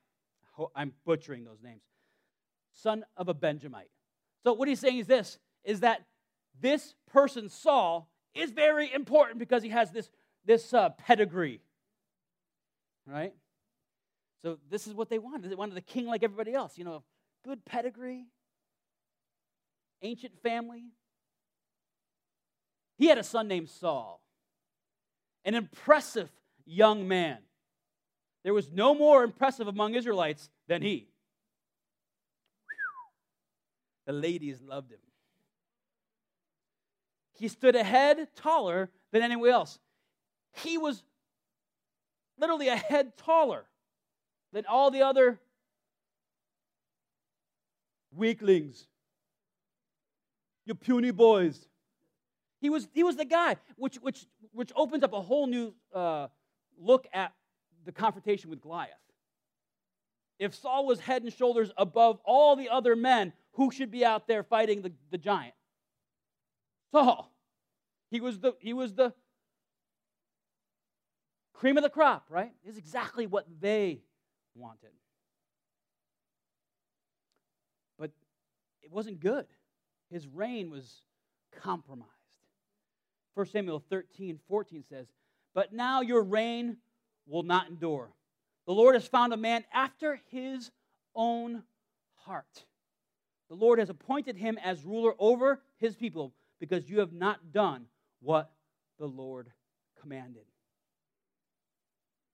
I'm 0.75 0.93
butchering 1.05 1.43
those 1.43 1.61
names. 1.61 1.81
Son 2.71 3.05
of 3.15 3.27
a 3.27 3.33
Benjamite. 3.33 3.89
So 4.43 4.53
what 4.53 4.67
he's 4.67 4.79
saying 4.79 4.99
is 4.99 5.07
this 5.07 5.39
is 5.63 5.81
that 5.81 6.05
this 6.59 6.95
person, 7.11 7.49
Saul, 7.49 8.09
is 8.33 8.51
very 8.51 8.91
important 8.93 9.39
because 9.39 9.63
he 9.63 9.69
has 9.69 9.91
this, 9.91 10.09
this 10.45 10.73
uh, 10.73 10.89
pedigree. 10.89 11.61
Right? 13.05 13.33
So 14.41 14.57
this 14.69 14.87
is 14.87 14.93
what 14.93 15.09
they 15.09 15.19
wanted. 15.19 15.49
They 15.51 15.55
wanted 15.55 15.75
the 15.75 15.81
king 15.81 16.05
like 16.05 16.23
everybody 16.23 16.53
else, 16.53 16.77
you 16.77 16.83
know, 16.83 17.03
good 17.43 17.65
pedigree, 17.65 18.25
ancient 20.01 20.41
family. 20.41 20.85
He 22.97 23.07
had 23.07 23.17
a 23.17 23.23
son 23.23 23.47
named 23.47 23.69
Saul, 23.69 24.21
an 25.45 25.53
impressive 25.53 26.29
young 26.65 27.07
man. 27.07 27.37
There 28.43 28.53
was 28.53 28.71
no 28.71 28.95
more 28.95 29.23
impressive 29.23 29.67
among 29.67 29.95
Israelites 29.95 30.49
than 30.67 30.81
he. 30.81 31.07
The 34.05 34.13
ladies 34.13 34.61
loved 34.61 34.91
him. 34.91 34.99
He 37.33 37.49
stood 37.49 37.75
a 37.75 37.83
head 37.83 38.29
taller 38.35 38.89
than 39.11 39.21
anyone 39.21 39.49
else. 39.49 39.79
He 40.63 40.77
was 40.77 41.03
literally 42.39 42.69
a 42.69 42.75
head 42.75 43.15
taller 43.17 43.65
than 44.53 44.65
all 44.65 44.89
the 44.89 45.03
other 45.03 45.39
weaklings, 48.15 48.87
you 50.65 50.73
puny 50.73 51.11
boys. 51.11 51.67
He 52.59 52.69
was, 52.69 52.87
he 52.93 53.03
was 53.03 53.15
the 53.15 53.25
guy, 53.25 53.57
which, 53.75 53.97
which, 53.97 54.25
which 54.51 54.71
opens 54.75 55.03
up 55.03 55.13
a 55.13 55.21
whole 55.21 55.47
new 55.47 55.73
uh, 55.93 56.27
look 56.79 57.07
at 57.13 57.33
the 57.85 57.91
confrontation 57.91 58.49
with 58.49 58.61
Goliath. 58.61 58.93
If 60.39 60.55
Saul 60.55 60.85
was 60.85 60.99
head 60.99 61.23
and 61.23 61.33
shoulders 61.33 61.71
above 61.77 62.19
all 62.23 62.55
the 62.55 62.69
other 62.69 62.95
men, 62.95 63.33
who 63.53 63.71
should 63.71 63.91
be 63.91 64.05
out 64.05 64.27
there 64.27 64.43
fighting 64.43 64.81
the, 64.81 64.91
the 65.11 65.17
giant? 65.17 65.53
Saul. 66.91 67.31
He 68.09 68.21
was 68.21 68.39
the, 68.39 68.53
he 68.59 68.73
was 68.73 68.93
the 68.93 69.13
cream 71.53 71.77
of 71.77 71.83
the 71.83 71.89
crop, 71.89 72.27
right? 72.29 72.53
Is 72.63 72.77
exactly 72.77 73.27
what 73.27 73.45
they 73.59 74.01
wanted. 74.55 74.91
But 77.97 78.11
it 78.81 78.91
wasn't 78.91 79.19
good. 79.19 79.47
His 80.11 80.27
reign 80.27 80.69
was 80.69 81.01
compromised. 81.61 82.11
1 83.37 83.45
Samuel 83.45 83.83
13, 83.91 84.39
14 84.47 84.83
says, 84.89 85.05
But 85.53 85.71
now 85.71 86.01
your 86.01 86.23
reign 86.23 86.77
will 87.27 87.43
not 87.43 87.69
endure. 87.69 88.09
The 88.65 88.73
Lord 88.73 88.95
has 88.95 89.07
found 89.07 89.31
a 89.31 89.37
man 89.37 89.63
after 89.71 90.19
his 90.31 90.71
own 91.13 91.61
heart. 92.15 92.65
The 93.49 93.55
Lord 93.55 93.77
has 93.77 93.91
appointed 93.91 94.37
him 94.37 94.57
as 94.57 94.83
ruler 94.83 95.13
over 95.19 95.61
his 95.77 95.95
people 95.95 96.33
because 96.59 96.89
you 96.89 96.99
have 96.99 97.13
not 97.13 97.51
done 97.51 97.85
what 98.21 98.49
the 98.97 99.05
Lord 99.05 99.51
commanded. 100.01 100.45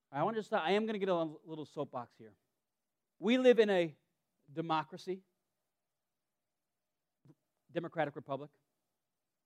I 0.10 0.24
want 0.24 0.38
to 0.38 0.44
stop. 0.44 0.64
I 0.66 0.72
am 0.72 0.84
going 0.84 0.94
to 0.94 1.06
get 1.06 1.10
a 1.10 1.28
little 1.46 1.66
soapbox 1.66 2.14
here. 2.18 2.32
We 3.20 3.38
live 3.38 3.60
in 3.60 3.70
a 3.70 3.94
democracy, 4.56 5.20
democratic 7.74 8.16
republic, 8.16 8.52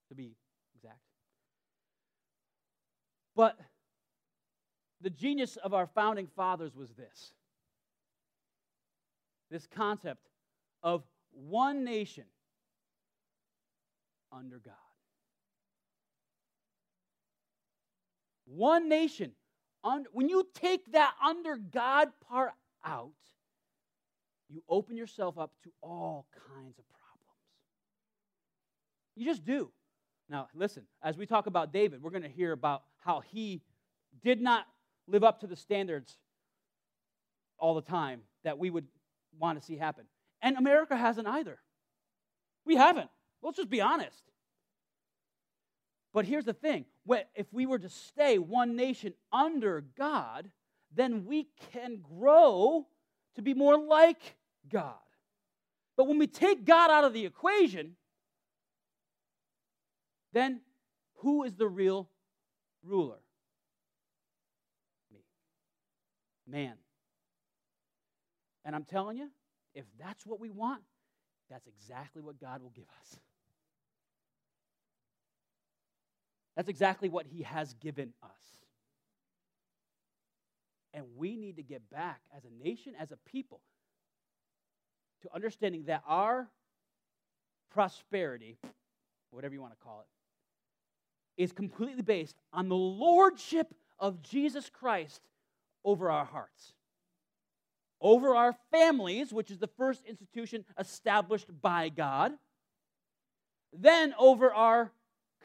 to 0.10 0.15
be 0.15 0.36
exact. 0.76 1.00
But 3.38 3.56
the 5.00 5.12
genius 5.12 5.58
of 5.58 5.76
our 5.76 5.86
founding 5.86 6.28
fathers 6.36 6.76
was 6.76 6.89
this 6.95 7.32
this 9.52 9.67
concept 9.67 10.28
of 10.84 11.04
one 11.32 11.86
nation 11.86 12.26
under 14.34 14.58
God. 14.58 14.73
One 18.45 18.89
nation. 18.89 19.32
Under, 19.84 20.10
When 20.12 20.28
you 20.28 20.45
take 20.54 20.91
that 20.91 21.13
under 21.23 21.58
God 21.58 22.10
part 22.28 22.52
out, 22.84 23.12
you 24.50 24.63
open 24.67 24.97
yourself 24.97 25.38
up 25.38 25.52
to 25.63 25.71
all 25.82 26.26
kinds 26.34 26.78
of 26.80 26.86
problems. 26.89 27.38
You 29.15 29.26
just 29.26 29.45
do. 29.45 29.71
Now, 30.30 30.47
listen, 30.54 30.84
as 31.02 31.17
we 31.17 31.26
talk 31.26 31.47
about 31.47 31.71
David, 31.71 32.02
we're 32.02 32.10
going 32.12 32.23
to 32.23 32.30
hear 32.30 32.52
about 32.52 32.84
how 33.08 33.22
he 33.22 33.62
did 34.22 34.41
not 34.41 34.65
live 35.08 35.24
up 35.24 35.39
to 35.39 35.48
the 35.48 35.56
standards 35.56 36.17
all 37.58 37.74
the 37.74 37.82
time 37.82 38.20
that 38.43 38.60
we 38.60 38.70
would 38.70 38.86
want 39.39 39.58
to 39.58 39.65
see 39.65 39.78
happen. 39.78 40.04
And 40.41 40.58
America 40.58 40.96
hasn't 40.96 41.26
either. 41.26 41.58
We 42.65 42.76
haven't. 42.76 43.10
Let's 43.41 43.56
just 43.56 43.70
be 43.70 43.80
honest. 43.80 44.22
But 46.13 46.26
here's 46.26 46.43
the 46.43 46.54
thing 46.54 46.84
if 47.34 47.48
we 47.54 47.65
were 47.65 47.80
to 47.80 47.88
stay 47.88 48.38
one 48.39 48.76
nation 48.76 49.13
under 49.32 49.86
God, 49.98 50.52
then 50.93 51.26
we 51.26 51.48
can 51.72 52.04
grow 52.20 52.88
to 53.36 53.41
be 53.41 53.54
more 53.54 53.80
like 53.80 54.36
God. 54.70 54.96
But 55.96 56.08
when 56.08 56.20
we 56.20 56.28
take 56.28 56.65
God 56.65 56.91
out 56.91 57.06
of 57.06 57.13
the 57.13 57.26
equation, 57.26 57.96
then 60.34 60.60
who 61.20 61.43
is 61.43 61.54
the 61.56 61.67
real 61.70 62.10
ruler? 62.88 63.19
Me. 65.12 65.19
Man. 66.47 66.73
And 68.65 68.76
I'm 68.76 68.84
telling 68.84 69.17
you, 69.17 69.30
if 69.73 69.86
that's 70.00 70.26
what 70.26 70.39
we 70.39 70.50
want, 70.50 70.82
that's 71.50 71.67
exactly 71.67 72.21
what 72.21 72.39
God 72.39 72.62
will 72.62 72.71
give 72.76 72.88
us. 73.02 73.19
That's 76.56 76.69
exactly 76.69 77.08
what 77.08 77.28
He 77.28 77.43
has 77.43 77.73
given 77.76 78.13
us. 78.23 78.30
And 80.93 81.06
we 81.15 81.38
need 81.38 81.58
to 81.58 81.63
get 81.63 81.88
back 81.91 82.21
as 82.36 82.43
a 82.45 82.63
nation, 82.63 82.93
as 83.00 83.12
a 83.12 83.17
people, 83.30 83.62
to 85.21 85.30
understanding 85.34 85.84
that 85.86 86.02
our 86.08 86.50
prosperity, 87.71 88.58
whatever 89.30 89.54
you 89.54 89.62
want 89.62 89.73
to 89.73 89.84
call 89.84 90.02
it, 90.02 90.08
is 91.38 91.52
completely 91.52 92.02
based 92.02 92.36
on 92.52 92.67
the 92.67 92.76
lordship 92.76 93.73
of 94.00 94.21
Jesus 94.21 94.69
Christ 94.69 95.21
over 95.84 96.10
our 96.10 96.26
hearts. 96.26 96.73
over 98.00 98.36
our 98.36 98.56
families, 98.71 99.34
which 99.34 99.50
is 99.50 99.58
the 99.58 99.67
first 99.67 100.04
institution 100.06 100.63
established 100.78 101.47
by 101.62 101.89
God, 101.89 102.34
then 103.73 104.13
over 104.19 104.54
our 104.54 104.91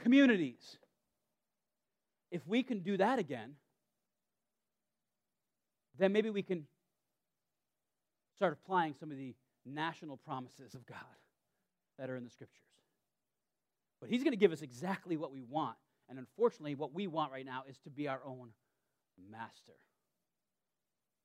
communities. 0.03 0.77
If 2.31 2.47
we 2.47 2.63
can 2.63 2.81
do 2.81 2.97
that 2.97 3.19
again, 3.19 3.55
then 5.99 6.13
maybe 6.13 6.31
we 6.31 6.43
can 6.43 6.67
start 8.37 8.53
applying 8.53 8.95
some 8.99 9.11
of 9.11 9.17
the 9.17 9.35
national 9.65 10.17
promises 10.17 10.75
of 10.75 10.85
God 10.87 10.99
that 11.99 12.11
are 12.11 12.17
in 12.17 12.25
the 12.25 12.31
scriptures. 12.31 12.72
But 14.03 14.11
He's 14.11 14.25
going 14.25 14.33
to 14.33 14.39
give 14.39 14.53
us 14.53 14.61
exactly 14.61 15.17
what 15.17 15.33
we 15.33 15.43
want. 15.43 15.77
And 16.11 16.19
unfortunately, 16.19 16.75
what 16.75 16.93
we 16.93 17.07
want 17.07 17.33
right 17.33 17.47
now 17.47 17.63
is 17.69 17.79
to 17.85 17.91
be 17.91 18.09
our 18.09 18.21
own 18.27 18.49
master. 19.31 19.73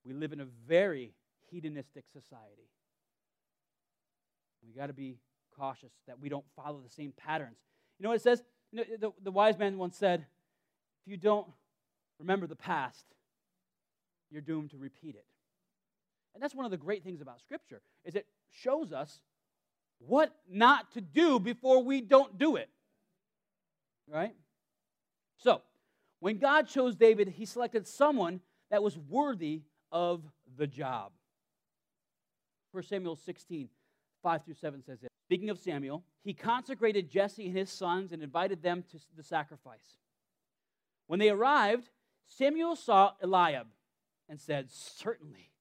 We 0.06 0.14
live 0.14 0.32
in 0.32 0.40
a 0.40 0.46
very 0.68 1.16
hedonistic 1.50 2.06
society. 2.14 2.70
We 4.66 4.80
got 4.80 4.88
to 4.88 4.94
be 4.94 5.18
cautious 5.58 5.92
that 6.06 6.20
we 6.20 6.30
don't 6.30 6.46
follow 6.56 6.80
the 6.82 6.90
same 6.90 7.14
patterns. 7.18 7.58
You 7.98 8.04
know 8.04 8.10
what 8.10 8.18
it 8.18 8.22
says? 8.22 8.44
You 8.72 8.78
know, 8.78 8.84
the, 9.00 9.12
the 9.24 9.32
wise 9.32 9.58
man 9.58 9.78
once 9.78 9.98
said, 9.98 10.26
if 11.02 11.12
you 11.12 11.18
don't 11.18 11.48
remember 12.20 12.46
the 12.46 12.56
past, 12.56 13.06
you're 14.30 14.42
doomed 14.42 14.70
to 14.72 14.78
repeat 14.78 15.16
it. 15.16 15.26
And 16.34 16.44
that's 16.44 16.54
one 16.54 16.66
of 16.66 16.72
the 16.72 16.78
great 16.78 17.04
things 17.04 17.22
about 17.22 17.42
Scripture, 17.42 17.82
is 18.06 18.16
it 18.16 18.28
shows 18.52 18.94
us 18.94 19.22
what 20.00 20.34
not 20.50 20.92
to 20.94 21.02
do 21.02 21.40
before 21.40 21.84
we 21.84 22.02
don't 22.02 22.38
do 22.38 22.56
it. 22.56 22.70
Right? 24.08 24.36
So, 25.38 25.62
when 26.20 26.38
God 26.38 26.68
chose 26.68 26.96
David, 26.96 27.28
he 27.28 27.46
selected 27.46 27.88
someone 27.88 28.42
that 28.72 28.82
was 28.82 28.98
worthy 28.98 29.62
of 29.92 30.24
the 30.58 30.68
job. 30.68 31.12
1 32.72 32.84
Samuel 32.84 33.16
16, 33.16 33.70
5 34.24 34.46
through 34.46 34.54
7 34.54 34.84
says 34.84 35.00
this. 35.02 35.10
Speaking 35.26 35.50
of 35.50 35.60
Samuel, 35.60 36.04
he 36.24 36.34
consecrated 36.34 37.10
Jesse 37.10 37.46
and 37.46 37.58
his 37.58 37.70
sons 37.70 38.12
and 38.12 38.24
invited 38.24 38.62
them 38.62 38.84
to 38.92 39.00
the 39.16 39.24
sacrifice. 39.24 39.98
When 41.08 41.20
they 41.20 41.30
arrived, 41.30 41.90
Samuel 42.28 42.76
saw 42.76 43.14
Eliab 43.22 43.68
and 44.30 44.40
said, 44.40 44.70
Certainly, 44.70 45.52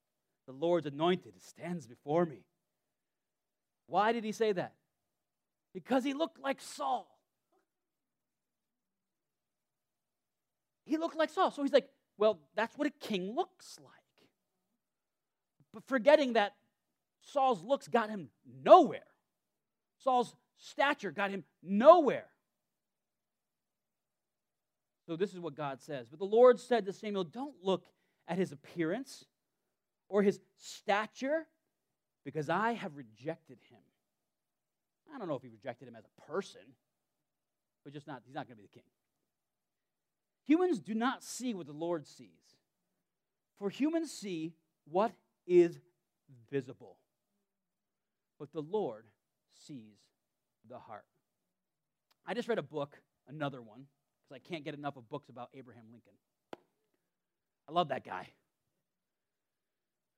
the 0.46 0.52
Lord's 0.52 0.86
anointed 0.86 1.34
stands 1.40 1.86
before 1.86 2.26
me. 2.26 2.44
Why 3.86 4.12
did 4.12 4.24
he 4.24 4.32
say 4.32 4.52
that? 4.52 4.74
Because 5.72 6.04
he 6.04 6.14
looked 6.14 6.40
like 6.40 6.60
Saul. 6.60 7.06
He 10.84 10.96
looked 10.96 11.16
like 11.16 11.30
Saul. 11.30 11.50
So 11.50 11.62
he's 11.62 11.72
like, 11.72 11.88
well, 12.16 12.40
that's 12.54 12.76
what 12.78 12.86
a 12.86 12.90
king 12.90 13.34
looks 13.34 13.78
like. 13.82 13.92
But 15.74 15.84
forgetting 15.84 16.34
that 16.34 16.54
Saul's 17.20 17.62
looks 17.62 17.88
got 17.88 18.08
him 18.08 18.30
nowhere, 18.64 19.00
Saul's 19.98 20.34
stature 20.56 21.10
got 21.10 21.30
him 21.30 21.44
nowhere. 21.62 22.26
So 25.06 25.16
this 25.16 25.32
is 25.34 25.40
what 25.40 25.54
God 25.54 25.80
says. 25.80 26.08
But 26.08 26.18
the 26.18 26.24
Lord 26.24 26.58
said 26.58 26.86
to 26.86 26.92
Samuel, 26.92 27.24
Don't 27.24 27.54
look 27.62 27.84
at 28.26 28.38
his 28.38 28.52
appearance 28.52 29.24
or 30.08 30.22
his 30.22 30.40
stature, 30.56 31.46
because 32.26 32.50
I 32.50 32.72
have 32.72 32.96
rejected 32.96 33.58
him. 33.70 33.78
I 35.14 35.16
don't 35.16 35.28
know 35.28 35.36
if 35.36 35.42
he 35.42 35.48
rejected 35.48 35.86
him 35.86 35.94
as 35.94 36.04
a 36.04 36.30
person, 36.32 36.60
but 37.84 37.92
just 37.92 38.08
not, 38.08 38.22
he's 38.26 38.34
not 38.34 38.48
going 38.48 38.56
to 38.56 38.62
be 38.62 38.68
the 38.68 38.74
king. 38.80 38.88
Humans 40.46 40.80
do 40.80 40.92
not 40.92 41.22
see 41.22 41.54
what 41.54 41.68
the 41.68 41.72
Lord 41.72 42.04
sees, 42.04 42.56
for 43.60 43.70
humans 43.70 44.10
see 44.10 44.54
what 44.90 45.12
is 45.46 45.78
visible, 46.50 46.96
but 48.40 48.52
the 48.52 48.60
Lord 48.60 49.04
sees 49.64 49.96
the 50.68 50.78
heart. 50.78 51.04
I 52.26 52.34
just 52.34 52.48
read 52.48 52.58
a 52.58 52.62
book, 52.62 52.98
another 53.28 53.62
one, 53.62 53.84
because 54.28 54.42
I 54.44 54.48
can't 54.48 54.64
get 54.64 54.74
enough 54.74 54.96
of 54.96 55.08
books 55.08 55.28
about 55.28 55.50
Abraham 55.54 55.84
Lincoln. 55.92 56.14
I 57.68 57.72
love 57.72 57.88
that 57.90 58.04
guy. 58.04 58.30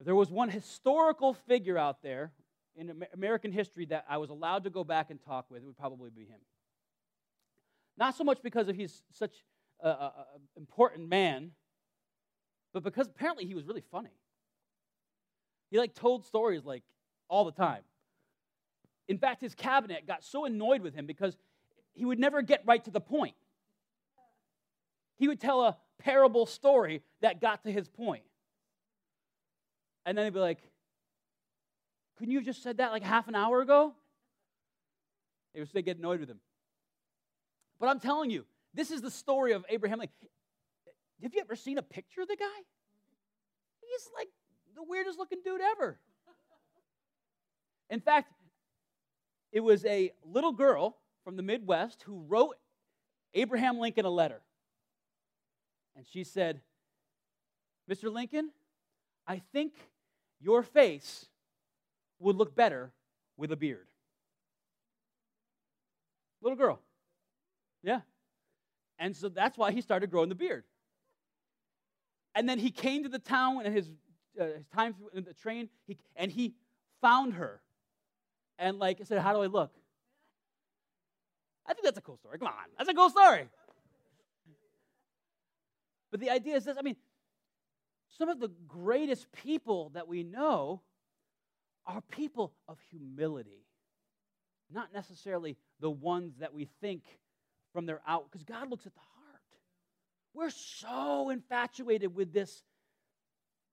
If 0.00 0.06
there 0.06 0.14
was 0.14 0.30
one 0.30 0.48
historical 0.48 1.34
figure 1.34 1.76
out 1.76 2.02
there 2.02 2.32
in 2.76 3.04
American 3.12 3.50
history 3.50 3.86
that 3.86 4.04
I 4.08 4.18
was 4.18 4.30
allowed 4.30 4.64
to 4.64 4.70
go 4.70 4.84
back 4.84 5.10
and 5.10 5.20
talk 5.20 5.50
with, 5.50 5.62
it 5.62 5.66
would 5.66 5.76
probably 5.76 6.10
be 6.10 6.22
him. 6.22 6.38
Not 7.96 8.16
so 8.16 8.22
much 8.22 8.38
because 8.42 8.68
of 8.68 8.76
he's 8.76 9.02
such 9.12 9.32
an 9.82 10.10
important 10.56 11.08
man, 11.08 11.50
but 12.72 12.84
because 12.84 13.08
apparently 13.08 13.44
he 13.44 13.54
was 13.54 13.66
really 13.66 13.82
funny. 13.90 14.14
He 15.70 15.78
like 15.78 15.94
told 15.94 16.24
stories 16.24 16.64
like 16.64 16.84
all 17.28 17.44
the 17.44 17.52
time. 17.52 17.82
In 19.08 19.18
fact, 19.18 19.40
his 19.40 19.54
cabinet 19.54 20.06
got 20.06 20.22
so 20.22 20.44
annoyed 20.44 20.82
with 20.82 20.94
him 20.94 21.06
because 21.06 21.36
he 21.94 22.04
would 22.04 22.18
never 22.20 22.42
get 22.42 22.62
right 22.66 22.84
to 22.84 22.90
the 22.90 23.00
point. 23.00 23.34
He 25.16 25.26
would 25.26 25.40
tell 25.40 25.64
a 25.64 25.76
parable 25.98 26.46
story 26.46 27.02
that 27.20 27.40
got 27.40 27.64
to 27.64 27.72
his 27.72 27.88
point. 27.88 28.22
And 30.08 30.16
then 30.16 30.24
they'd 30.24 30.32
be 30.32 30.40
like, 30.40 30.62
couldn't 32.16 32.32
you 32.32 32.38
have 32.38 32.46
just 32.46 32.62
said 32.62 32.78
that 32.78 32.92
like 32.92 33.02
half 33.02 33.28
an 33.28 33.34
hour 33.34 33.60
ago? 33.60 33.92
They 35.52 35.60
would 35.60 35.84
get 35.84 35.98
annoyed 35.98 36.20
with 36.20 36.30
him. 36.30 36.40
But 37.78 37.90
I'm 37.90 38.00
telling 38.00 38.30
you, 38.30 38.46
this 38.72 38.90
is 38.90 39.02
the 39.02 39.10
story 39.10 39.52
of 39.52 39.66
Abraham 39.68 39.98
Lincoln. 39.98 40.16
Have 41.22 41.34
you 41.34 41.42
ever 41.42 41.54
seen 41.54 41.76
a 41.76 41.82
picture 41.82 42.22
of 42.22 42.28
the 42.28 42.36
guy? 42.36 42.46
He's 43.82 44.08
like 44.16 44.28
the 44.74 44.82
weirdest 44.82 45.18
looking 45.18 45.40
dude 45.44 45.60
ever. 45.60 46.00
In 47.90 48.00
fact, 48.00 48.32
it 49.52 49.60
was 49.60 49.84
a 49.84 50.12
little 50.24 50.52
girl 50.52 50.96
from 51.22 51.36
the 51.36 51.42
Midwest 51.42 52.02
who 52.04 52.24
wrote 52.26 52.56
Abraham 53.34 53.78
Lincoln 53.78 54.06
a 54.06 54.10
letter. 54.10 54.40
And 55.94 56.06
she 56.10 56.24
said, 56.24 56.62
Mr. 57.90 58.10
Lincoln, 58.10 58.52
I 59.26 59.42
think 59.52 59.74
your 60.40 60.62
face 60.62 61.26
would 62.18 62.36
look 62.36 62.54
better 62.54 62.92
with 63.36 63.52
a 63.52 63.56
beard. 63.56 63.86
Little 66.42 66.56
girl. 66.56 66.80
Yeah. 67.82 68.00
And 68.98 69.16
so 69.16 69.28
that's 69.28 69.56
why 69.56 69.72
he 69.72 69.80
started 69.80 70.10
growing 70.10 70.28
the 70.28 70.34
beard. 70.34 70.64
And 72.34 72.48
then 72.48 72.58
he 72.58 72.70
came 72.70 73.02
to 73.04 73.08
the 73.08 73.18
town 73.18 73.62
and 73.64 73.74
his, 73.74 73.88
uh, 74.40 74.44
his 74.44 74.66
time 74.74 74.94
in 75.14 75.24
the 75.24 75.34
train, 75.34 75.68
he, 75.86 75.98
and 76.16 76.30
he 76.30 76.54
found 77.00 77.34
her. 77.34 77.60
And 78.58 78.78
like 78.78 79.00
I 79.00 79.04
said, 79.04 79.20
how 79.20 79.32
do 79.32 79.42
I 79.42 79.46
look? 79.46 79.72
I 81.66 81.74
think 81.74 81.84
that's 81.84 81.98
a 81.98 82.02
cool 82.02 82.16
story. 82.16 82.38
Come 82.38 82.48
on, 82.48 82.54
that's 82.76 82.88
a 82.88 82.94
cool 82.94 83.10
story. 83.10 83.48
But 86.10 86.20
the 86.20 86.30
idea 86.30 86.56
is 86.56 86.64
this 86.64 86.76
I 86.78 86.82
mean, 86.82 86.96
some 88.18 88.28
of 88.28 88.40
the 88.40 88.50
greatest 88.66 89.30
people 89.32 89.90
that 89.94 90.08
we 90.08 90.24
know 90.24 90.82
are 91.86 92.02
people 92.10 92.52
of 92.68 92.78
humility, 92.90 93.64
not 94.70 94.92
necessarily 94.92 95.56
the 95.80 95.90
ones 95.90 96.34
that 96.40 96.52
we 96.52 96.68
think 96.80 97.02
from 97.72 97.86
their 97.86 98.00
out, 98.06 98.30
because 98.30 98.44
God 98.44 98.68
looks 98.68 98.86
at 98.86 98.94
the 98.94 99.00
heart. 99.00 99.08
We're 100.34 100.50
so 100.50 101.30
infatuated 101.30 102.14
with 102.14 102.32
this 102.32 102.64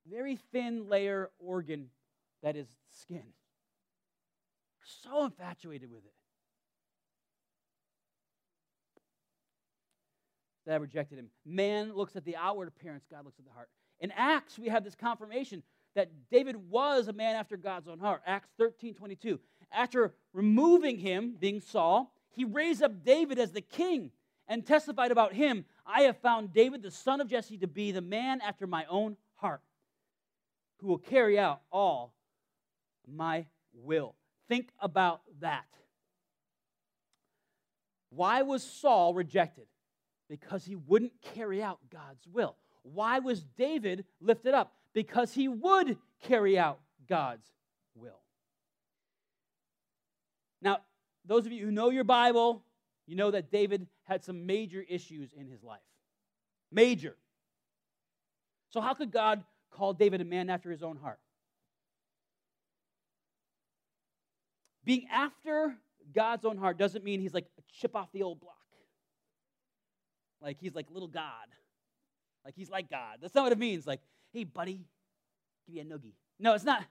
very 0.07 0.37
thin 0.51 0.87
layer 0.87 1.31
organ 1.39 1.89
that 2.43 2.55
is 2.55 2.67
skin. 3.01 3.23
So 4.83 5.25
infatuated 5.25 5.91
with 5.91 6.05
it. 6.05 6.13
That 10.67 10.81
rejected 10.81 11.17
him. 11.19 11.29
Man 11.45 11.95
looks 11.95 12.15
at 12.15 12.23
the 12.23 12.35
outward 12.35 12.67
appearance, 12.67 13.05
God 13.09 13.25
looks 13.25 13.39
at 13.39 13.45
the 13.45 13.51
heart. 13.51 13.69
In 13.99 14.11
Acts, 14.11 14.59
we 14.59 14.69
have 14.69 14.83
this 14.83 14.95
confirmation 14.95 15.63
that 15.95 16.09
David 16.29 16.57
was 16.69 17.07
a 17.07 17.13
man 17.13 17.35
after 17.35 17.57
God's 17.57 17.87
own 17.87 17.99
heart. 17.99 18.21
Acts 18.25 18.49
13 18.57 18.93
22. 18.93 19.39
After 19.71 20.13
removing 20.33 20.97
him, 20.99 21.35
being 21.39 21.61
Saul, 21.61 22.13
he 22.31 22.43
raised 22.43 22.83
up 22.83 23.03
David 23.03 23.39
as 23.39 23.51
the 23.51 23.61
king 23.61 24.11
and 24.47 24.65
testified 24.65 25.11
about 25.11 25.33
him 25.33 25.65
I 25.85 26.01
have 26.03 26.17
found 26.17 26.53
David, 26.53 26.81
the 26.81 26.91
son 26.91 27.21
of 27.21 27.29
Jesse, 27.29 27.57
to 27.59 27.67
be 27.67 27.91
the 27.91 28.01
man 28.01 28.41
after 28.41 28.65
my 28.65 28.85
own 28.85 29.17
heart, 29.35 29.61
who 30.77 30.87
will 30.87 30.97
carry 30.97 31.37
out 31.37 31.61
all 31.71 32.13
my 33.07 33.45
will. 33.73 34.15
Think 34.47 34.69
about 34.79 35.21
that. 35.41 35.65
Why 38.09 38.41
was 38.41 38.63
Saul 38.63 39.13
rejected? 39.13 39.67
Because 40.27 40.65
he 40.65 40.75
wouldn't 40.75 41.21
carry 41.21 41.61
out 41.61 41.79
God's 41.91 42.25
will. 42.25 42.55
Why 42.93 43.19
was 43.19 43.43
David 43.57 44.05
lifted 44.21 44.53
up? 44.53 44.73
Because 44.93 45.33
he 45.33 45.47
would 45.47 45.97
carry 46.23 46.57
out 46.57 46.79
God's 47.07 47.47
will. 47.95 48.19
Now, 50.61 50.79
those 51.25 51.45
of 51.45 51.51
you 51.51 51.65
who 51.65 51.71
know 51.71 51.89
your 51.89 52.03
Bible, 52.03 52.63
you 53.07 53.15
know 53.15 53.31
that 53.31 53.51
David 53.51 53.87
had 54.03 54.23
some 54.23 54.45
major 54.45 54.85
issues 54.87 55.33
in 55.33 55.47
his 55.47 55.63
life. 55.63 55.79
Major. 56.71 57.15
So, 58.69 58.81
how 58.81 58.93
could 58.93 59.11
God 59.11 59.43
call 59.71 59.93
David 59.93 60.21
a 60.21 60.25
man 60.25 60.49
after 60.49 60.69
his 60.69 60.83
own 60.83 60.97
heart? 60.97 61.19
Being 64.83 65.07
after 65.11 65.75
God's 66.13 66.45
own 66.45 66.57
heart 66.57 66.77
doesn't 66.77 67.03
mean 67.03 67.19
he's 67.19 67.33
like 67.33 67.47
a 67.57 67.61
chip 67.73 67.95
off 67.95 68.11
the 68.11 68.21
old 68.21 68.39
block. 68.39 68.55
Like 70.39 70.57
he's 70.59 70.75
like 70.75 70.85
little 70.91 71.07
God. 71.07 71.47
Like 72.45 72.55
he's 72.55 72.69
like 72.69 72.89
God. 72.89 73.17
That's 73.21 73.33
not 73.33 73.43
what 73.43 73.51
it 73.51 73.57
means. 73.57 73.87
Like, 73.87 74.01
hey, 74.31 74.43
buddy, 74.43 74.85
give 75.65 75.75
you 75.75 75.81
a 75.81 75.85
noogie. 75.85 76.13
No, 76.39 76.53
it's 76.53 76.63
not. 76.63 76.85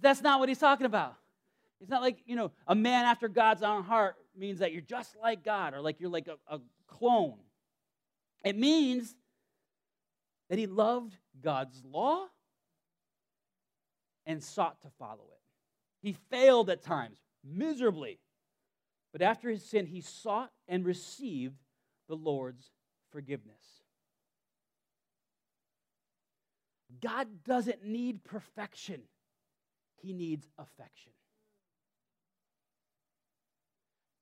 That's 0.00 0.22
not 0.22 0.38
what 0.38 0.48
he's 0.48 0.58
talking 0.58 0.86
about. 0.86 1.16
It's 1.80 1.90
not 1.90 2.02
like, 2.02 2.18
you 2.26 2.36
know, 2.36 2.52
a 2.66 2.74
man 2.74 3.06
after 3.06 3.26
God's 3.26 3.62
own 3.62 3.82
heart 3.82 4.14
means 4.36 4.60
that 4.60 4.72
you're 4.72 4.82
just 4.82 5.16
like 5.20 5.42
God 5.42 5.74
or 5.74 5.80
like 5.80 5.98
you're 5.98 6.10
like 6.10 6.28
a, 6.28 6.36
a 6.54 6.60
clone. 6.86 7.38
It 8.44 8.56
means 8.56 9.14
that 10.48 10.58
he 10.58 10.66
loved 10.66 11.16
God's 11.42 11.82
law 11.84 12.26
and 14.26 14.42
sought 14.42 14.80
to 14.82 14.88
follow 14.98 15.24
it. 15.32 15.40
He 16.02 16.12
failed 16.30 16.70
at 16.70 16.82
times, 16.82 17.18
miserably. 17.44 18.20
But 19.12 19.22
after 19.22 19.48
his 19.48 19.64
sin, 19.64 19.86
he 19.86 20.00
sought 20.00 20.52
and 20.68 20.84
received 20.84 21.56
the 22.08 22.14
Lord's 22.14 22.70
forgiveness. 23.10 23.79
God 27.00 27.28
doesn't 27.44 27.84
need 27.84 28.24
perfection, 28.24 29.02
he 29.96 30.12
needs 30.12 30.46
affection. 30.58 31.12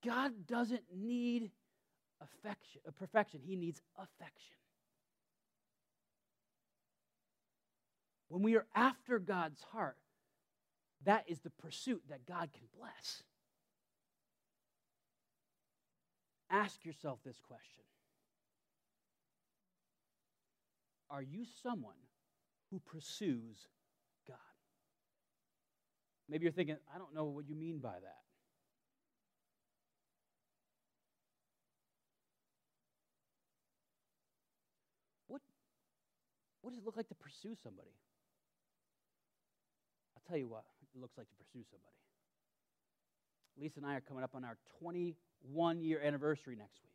God 0.04 0.46
doesn't 0.46 0.84
need 0.94 1.50
affection, 2.20 2.80
uh, 2.86 2.90
perfection, 2.92 3.40
he 3.44 3.56
needs 3.56 3.80
affection. 3.96 4.56
When 8.28 8.42
we 8.42 8.56
are 8.56 8.66
after 8.74 9.18
God's 9.18 9.62
heart, 9.72 9.96
that 11.04 11.24
is 11.26 11.40
the 11.40 11.50
pursuit 11.50 12.02
that 12.08 12.26
God 12.26 12.50
can 12.52 12.66
bless. 12.78 13.22
Ask 16.50 16.84
yourself 16.84 17.18
this 17.24 17.40
question 17.40 17.84
Are 21.10 21.22
you 21.22 21.44
someone 21.62 21.94
who 22.70 22.80
pursues 22.80 23.66
God? 24.26 24.36
Maybe 26.28 26.44
you're 26.44 26.52
thinking, 26.52 26.76
I 26.94 26.98
don't 26.98 27.14
know 27.14 27.24
what 27.24 27.48
you 27.48 27.54
mean 27.54 27.78
by 27.78 27.94
that. 27.94 28.22
What, 35.26 35.40
what 36.60 36.70
does 36.70 36.78
it 36.78 36.84
look 36.84 36.96
like 36.96 37.08
to 37.08 37.14
pursue 37.14 37.54
somebody? 37.62 37.94
I'll 40.16 40.22
tell 40.28 40.36
you 40.36 40.48
what 40.48 40.64
it 40.94 41.00
looks 41.00 41.16
like 41.16 41.28
to 41.28 41.34
pursue 41.36 41.64
somebody. 41.70 41.94
Lisa 43.60 43.80
and 43.80 43.86
I 43.86 43.94
are 43.96 44.00
coming 44.00 44.22
up 44.22 44.34
on 44.34 44.44
our 44.44 44.56
21 44.80 45.80
year 45.80 46.00
anniversary 46.04 46.56
next 46.56 46.78
week. 46.82 46.92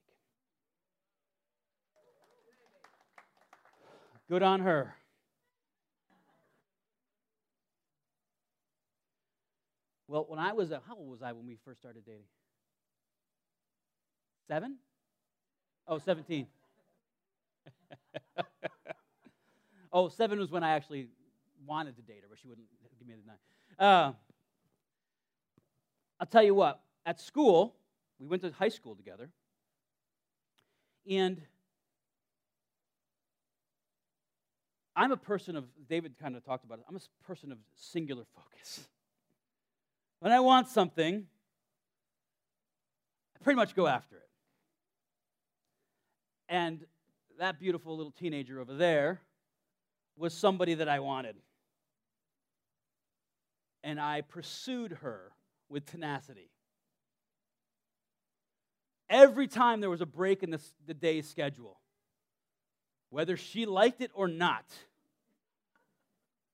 Good 4.29 4.43
on 4.43 4.61
her. 4.61 4.95
Well, 10.13 10.25
when 10.27 10.37
I 10.37 10.53
was, 10.53 10.69
a, 10.69 10.79
how 10.87 10.95
old 10.95 11.09
was 11.09 11.23
I 11.23 11.31
when 11.31 11.47
we 11.47 11.57
first 11.65 11.79
started 11.79 12.05
dating? 12.05 12.27
Seven? 14.47 14.75
Oh, 15.87 15.97
17. 15.97 16.45
oh, 19.91 20.09
seven 20.09 20.37
was 20.37 20.51
when 20.51 20.63
I 20.63 20.75
actually 20.75 21.07
wanted 21.65 21.95
to 21.95 22.03
date 22.03 22.19
her, 22.21 22.27
but 22.29 22.37
she 22.37 22.47
wouldn't 22.47 22.67
give 22.99 23.07
me 23.07 23.15
the 23.15 23.25
nine. 23.25 23.37
Uh, 23.79 24.13
I'll 26.19 26.27
tell 26.27 26.43
you 26.43 26.53
what, 26.53 26.79
at 27.07 27.19
school, 27.19 27.73
we 28.19 28.27
went 28.27 28.43
to 28.43 28.51
high 28.51 28.69
school 28.69 28.95
together, 28.95 29.31
and 31.09 31.41
I'm 34.95 35.11
a 35.11 35.17
person 35.17 35.55
of, 35.55 35.65
David 35.89 36.19
kind 36.21 36.35
of 36.35 36.45
talked 36.45 36.65
about 36.65 36.77
it, 36.77 36.85
I'm 36.87 36.97
a 36.97 37.25
person 37.25 37.51
of 37.51 37.57
singular 37.75 38.25
focus. 38.35 38.87
When 40.23 40.31
I 40.31 40.39
want 40.39 40.69
something, 40.69 41.27
I 43.35 43.43
pretty 43.43 43.57
much 43.57 43.75
go 43.75 43.87
after 43.87 44.15
it. 44.15 44.29
And 46.47 46.85
that 47.39 47.59
beautiful 47.59 47.97
little 47.97 48.13
teenager 48.13 48.61
over 48.61 48.73
there 48.73 49.19
was 50.15 50.33
somebody 50.33 50.75
that 50.75 50.87
I 50.87 51.01
wanted. 51.01 51.35
And 53.83 53.99
I 53.99 54.21
pursued 54.21 54.93
her 55.01 55.33
with 55.67 55.85
tenacity. 55.85 56.51
Every 59.09 59.47
time 59.47 59.81
there 59.81 59.89
was 59.89 59.99
a 59.99 60.05
break 60.05 60.41
in 60.41 60.51
the, 60.51 60.61
the 60.87 60.93
day's 60.93 61.27
schedule, 61.27 61.81
whether 63.09 63.35
she 63.35 63.65
liked 63.65 63.99
it 63.99 64.11
or 64.13 64.29
not, 64.29 64.63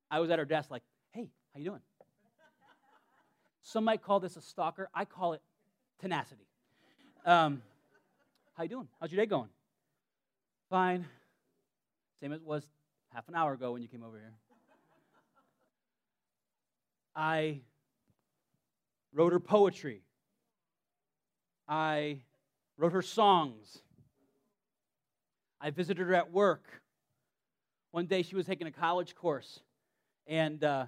I 0.10 0.22
was 0.22 0.32
at 0.32 0.40
her 0.40 0.46
desk 0.46 0.72
like, 0.72 0.82
hey, 1.12 1.30
how 1.54 1.60
you 1.60 1.66
doing? 1.66 1.82
Some 3.72 3.84
might 3.84 4.02
call 4.02 4.20
this 4.20 4.36
a 4.36 4.42
stalker. 4.42 4.90
I 4.96 5.06
call 5.06 5.34
it 5.34 5.44
tenacity. 6.02 6.48
Um, 7.24 7.62
how 8.56 8.64
you 8.64 8.70
doing? 8.70 8.88
How's 9.00 9.12
your 9.12 9.24
day 9.24 9.28
going? 9.28 9.50
Fine. 10.72 11.06
Same 12.20 12.34
as 12.34 12.42
it 12.42 12.48
was 12.48 12.64
half 13.14 13.30
an 13.30 13.36
hour 13.36 13.54
ago 13.54 13.74
when 13.74 13.84
you 13.84 13.88
came 13.88 14.02
over 14.02 14.18
here. 14.18 14.34
I 17.16 17.60
wrote 19.14 19.34
her 19.34 19.40
poetry. 19.40 20.02
I 21.68 22.22
wrote 22.76 22.94
her 22.94 23.04
songs. 23.04 23.84
I 25.62 25.70
visited 25.70 26.08
her 26.08 26.16
at 26.16 26.32
work. 26.32 26.82
One 27.92 28.08
day 28.08 28.24
she 28.24 28.36
was 28.36 28.48
taking 28.48 28.66
a 28.66 28.72
college 28.72 29.14
course, 29.14 29.60
and 30.26 30.64
uh, 30.64 30.88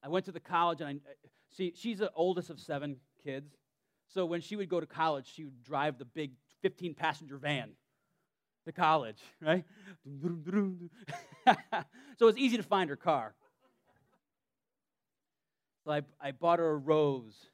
I 0.00 0.08
went 0.08 0.26
to 0.26 0.32
the 0.32 0.38
college, 0.38 0.80
and 0.80 0.88
I 0.88 1.14
see 1.56 1.72
she's 1.76 1.98
the 1.98 2.10
oldest 2.14 2.50
of 2.50 2.60
seven 2.60 2.96
kids. 3.22 3.56
So 4.08 4.26
when 4.26 4.40
she 4.40 4.56
would 4.56 4.68
go 4.68 4.80
to 4.80 4.86
college, 4.86 5.30
she 5.32 5.44
would 5.44 5.62
drive 5.62 5.98
the 5.98 6.04
big 6.04 6.32
15 6.62 6.94
passenger 6.94 7.36
van 7.36 7.70
to 8.64 8.72
college, 8.72 9.18
right? 9.40 9.64
so 12.18 12.28
it's 12.28 12.38
easy 12.38 12.56
to 12.56 12.62
find 12.62 12.90
her 12.90 12.96
car. 12.96 13.34
So 15.84 15.92
I, 15.92 16.02
I 16.20 16.32
bought 16.32 16.58
her 16.60 16.70
a 16.70 16.76
rose, 16.76 17.50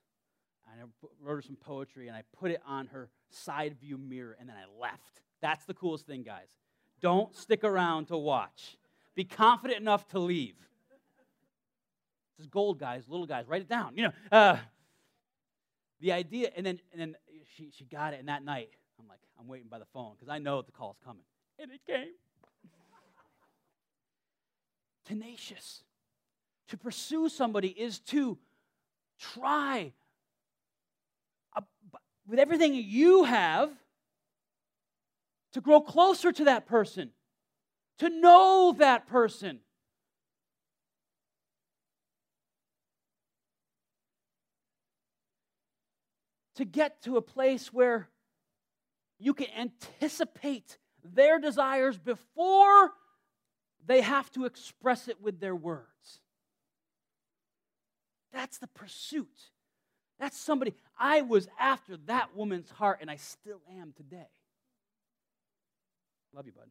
and 0.71 0.81
I 0.81 0.85
wrote 1.21 1.37
her 1.37 1.43
some 1.43 1.57
poetry, 1.57 2.07
and 2.07 2.17
I 2.17 2.23
put 2.39 2.53
it 2.53 2.61
on 2.67 2.87
her 2.89 3.11
side 3.31 3.77
view 3.81 3.99
mirror, 3.99 4.37
and 4.39 4.49
then 4.49 4.57
I 4.57 4.81
left. 4.81 5.23
That's 5.43 5.65
the 5.65 5.75
coolest 5.75 6.07
thing, 6.07 6.23
guys. 6.23 6.49
Don't 7.01 7.35
stick 7.35 7.65
around 7.65 8.07
to 8.09 8.17
watch. 8.17 8.77
Be 9.17 9.25
confident 9.25 9.81
enough 9.81 10.07
to 10.09 10.21
leave. 10.21 10.55
Is 12.41 12.47
gold, 12.47 12.79
guys, 12.79 13.05
little 13.07 13.27
guys. 13.27 13.47
Write 13.47 13.63
it 13.63 13.69
down. 13.69 13.93
You 13.97 14.05
know, 14.05 14.13
uh, 14.33 14.57
the 16.01 16.13
idea, 16.13 16.51
and 16.57 16.65
then 16.65 16.81
and 16.93 17.01
then 17.01 17.17
she 17.57 17.71
she 17.77 17.85
got 17.85 18.15
it, 18.15 18.21
and 18.21 18.29
that 18.29 18.45
night 18.45 18.71
I'm 18.99 19.07
like, 19.07 19.21
I'm 19.39 19.47
waiting 19.47 19.69
by 19.69 19.79
the 19.79 19.87
phone 19.93 20.15
because 20.19 20.29
I 20.29 20.39
know 20.39 20.63
the 20.63 20.73
call's 20.73 20.97
coming, 21.05 21.25
and 21.59 21.71
it 21.71 21.81
came. 21.87 22.15
Tenacious. 25.05 25.85
To 26.69 26.77
pursue 26.77 27.29
somebody 27.29 27.69
is 27.69 27.99
to 27.99 28.39
try 29.19 29.93
with 32.31 32.39
everything 32.39 32.75
you 32.75 33.25
have 33.25 33.71
to 35.53 35.61
grow 35.61 35.81
closer 35.81 36.31
to 36.31 36.45
that 36.45 36.65
person, 36.65 37.11
to 37.99 38.09
know 38.09 38.75
that 38.79 39.09
person. 39.09 39.59
To 46.61 46.67
get 46.67 47.01
to 47.05 47.17
a 47.17 47.23
place 47.23 47.73
where 47.73 48.11
you 49.19 49.33
can 49.33 49.47
anticipate 49.57 50.77
their 51.03 51.39
desires 51.39 51.97
before 51.97 52.93
they 53.87 54.03
have 54.03 54.31
to 54.33 54.45
express 54.45 55.09
it 55.09 55.23
with 55.23 55.41
their 55.41 55.57
words. 55.57 56.21
That's 58.31 58.59
the 58.59 58.67
pursuit. 58.67 59.39
That's 60.19 60.39
somebody, 60.39 60.75
I 60.99 61.23
was 61.23 61.49
after 61.59 61.97
that 62.09 62.37
woman's 62.37 62.69
heart, 62.69 62.99
and 63.01 63.11
I 63.11 63.17
still 63.17 63.63
am 63.81 63.95
today. 63.97 64.29
Love 66.35 66.45
you, 66.45 66.53
bud. 66.53 66.69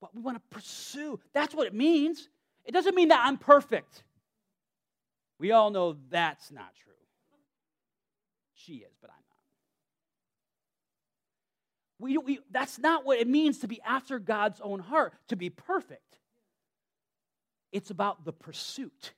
But 0.00 0.14
we 0.14 0.22
want 0.22 0.38
to 0.38 0.56
pursue. 0.56 1.20
That's 1.34 1.54
what 1.54 1.66
it 1.66 1.74
means. 1.74 2.30
It 2.64 2.72
doesn't 2.72 2.94
mean 2.94 3.08
that 3.08 3.20
I'm 3.26 3.36
perfect. 3.36 4.04
We 5.38 5.52
all 5.52 5.68
know 5.68 5.98
that's 6.08 6.50
not 6.50 6.74
true. 6.82 6.95
She 8.66 8.74
is, 8.74 8.96
but 9.00 9.10
I'm 9.10 9.16
not. 9.16 9.22
We, 11.98 12.18
we, 12.18 12.40
that's 12.50 12.78
not 12.78 13.06
what 13.06 13.18
it 13.18 13.28
means 13.28 13.60
to 13.60 13.68
be 13.68 13.80
after 13.82 14.18
God's 14.18 14.60
own 14.60 14.80
heart, 14.80 15.14
to 15.28 15.36
be 15.36 15.50
perfect. 15.50 16.18
It's 17.72 17.90
about 17.90 18.24
the 18.24 18.32
pursuit. 18.32 19.12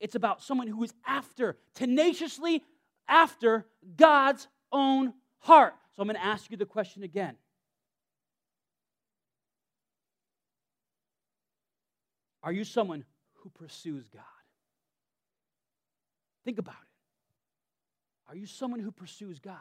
It's 0.00 0.14
about 0.14 0.42
someone 0.42 0.66
who 0.66 0.82
is 0.82 0.94
after, 1.06 1.56
tenaciously 1.74 2.62
after 3.06 3.66
God's 3.96 4.48
own 4.72 5.12
heart. 5.38 5.74
So 5.94 6.02
I'm 6.02 6.08
going 6.08 6.16
to 6.16 6.24
ask 6.24 6.50
you 6.50 6.56
the 6.56 6.66
question 6.66 7.02
again. 7.02 7.36
Are 12.42 12.52
you 12.52 12.64
someone 12.64 13.04
who 13.34 13.50
pursues 13.50 14.08
God? 14.08 14.22
Think 16.44 16.58
about 16.58 16.74
it. 16.82 16.91
Are 18.32 18.36
you 18.36 18.46
someone 18.46 18.80
who 18.80 18.90
pursues 18.90 19.38
God? 19.40 19.56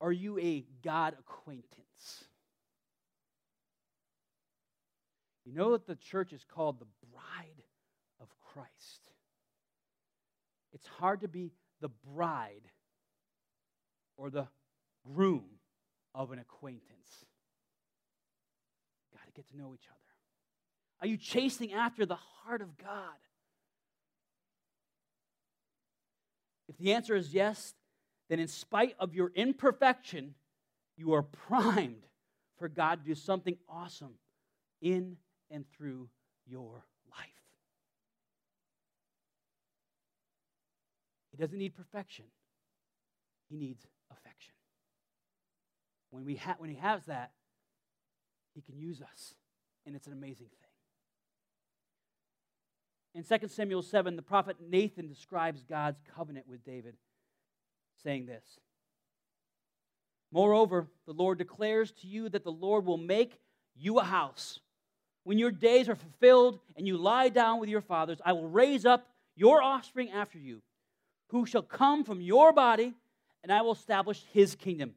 Are 0.00 0.12
you 0.12 0.38
a 0.38 0.64
God 0.84 1.16
acquaintance? 1.18 2.24
You 5.44 5.52
know 5.52 5.72
that 5.72 5.88
the 5.88 5.96
church 5.96 6.32
is 6.32 6.44
called 6.44 6.78
the 6.78 6.86
bride 7.10 7.64
of 8.20 8.28
Christ. 8.52 9.00
It's 10.72 10.86
hard 10.86 11.22
to 11.22 11.28
be 11.28 11.50
the 11.80 11.90
bride 12.14 12.62
or 14.16 14.30
the 14.30 14.46
groom 15.12 15.46
of 16.14 16.30
an 16.30 16.38
acquaintance. 16.38 17.24
Got 19.12 19.26
to 19.26 19.32
get 19.32 19.48
to 19.48 19.56
know 19.56 19.74
each 19.74 19.88
other. 19.88 19.98
Are 21.00 21.08
you 21.08 21.16
chasing 21.16 21.72
after 21.72 22.06
the 22.06 22.14
heart 22.14 22.62
of 22.62 22.78
God? 22.78 23.18
If 26.70 26.78
the 26.78 26.92
answer 26.92 27.16
is 27.16 27.34
yes, 27.34 27.74
then 28.28 28.38
in 28.38 28.46
spite 28.46 28.94
of 29.00 29.12
your 29.12 29.32
imperfection, 29.34 30.36
you 30.96 31.14
are 31.14 31.22
primed 31.22 32.06
for 32.58 32.68
God 32.68 33.00
to 33.00 33.04
do 33.04 33.16
something 33.16 33.56
awesome 33.68 34.14
in 34.80 35.16
and 35.50 35.64
through 35.76 36.08
your 36.46 36.84
life. 37.10 37.26
He 41.32 41.38
doesn't 41.38 41.58
need 41.58 41.74
perfection, 41.74 42.26
he 43.48 43.56
needs 43.56 43.84
affection. 44.12 44.54
When, 46.10 46.24
we 46.24 46.36
ha- 46.36 46.56
when 46.58 46.70
he 46.70 46.76
has 46.76 47.04
that, 47.06 47.32
he 48.54 48.60
can 48.60 48.78
use 48.78 49.02
us, 49.02 49.34
and 49.86 49.96
it's 49.96 50.06
an 50.06 50.12
amazing 50.12 50.46
thing. 50.46 50.59
In 53.14 53.24
2 53.24 53.48
Samuel 53.48 53.82
7, 53.82 54.14
the 54.14 54.22
prophet 54.22 54.56
Nathan 54.60 55.08
describes 55.08 55.62
God's 55.62 56.00
covenant 56.14 56.46
with 56.48 56.64
David, 56.64 56.94
saying 58.02 58.26
this 58.26 58.44
Moreover, 60.32 60.86
the 61.06 61.12
Lord 61.12 61.38
declares 61.38 61.90
to 62.02 62.06
you 62.06 62.28
that 62.28 62.44
the 62.44 62.52
Lord 62.52 62.86
will 62.86 62.98
make 62.98 63.38
you 63.74 63.98
a 63.98 64.04
house. 64.04 64.60
When 65.24 65.38
your 65.38 65.50
days 65.50 65.88
are 65.88 65.96
fulfilled 65.96 66.60
and 66.76 66.86
you 66.86 66.96
lie 66.96 67.28
down 67.28 67.60
with 67.60 67.68
your 67.68 67.80
fathers, 67.80 68.20
I 68.24 68.32
will 68.32 68.48
raise 68.48 68.86
up 68.86 69.06
your 69.36 69.62
offspring 69.62 70.10
after 70.10 70.38
you, 70.38 70.62
who 71.28 71.46
shall 71.46 71.62
come 71.62 72.04
from 72.04 72.20
your 72.20 72.52
body, 72.52 72.94
and 73.42 73.52
I 73.52 73.62
will 73.62 73.72
establish 73.72 74.22
his 74.32 74.54
kingdom. 74.54 74.94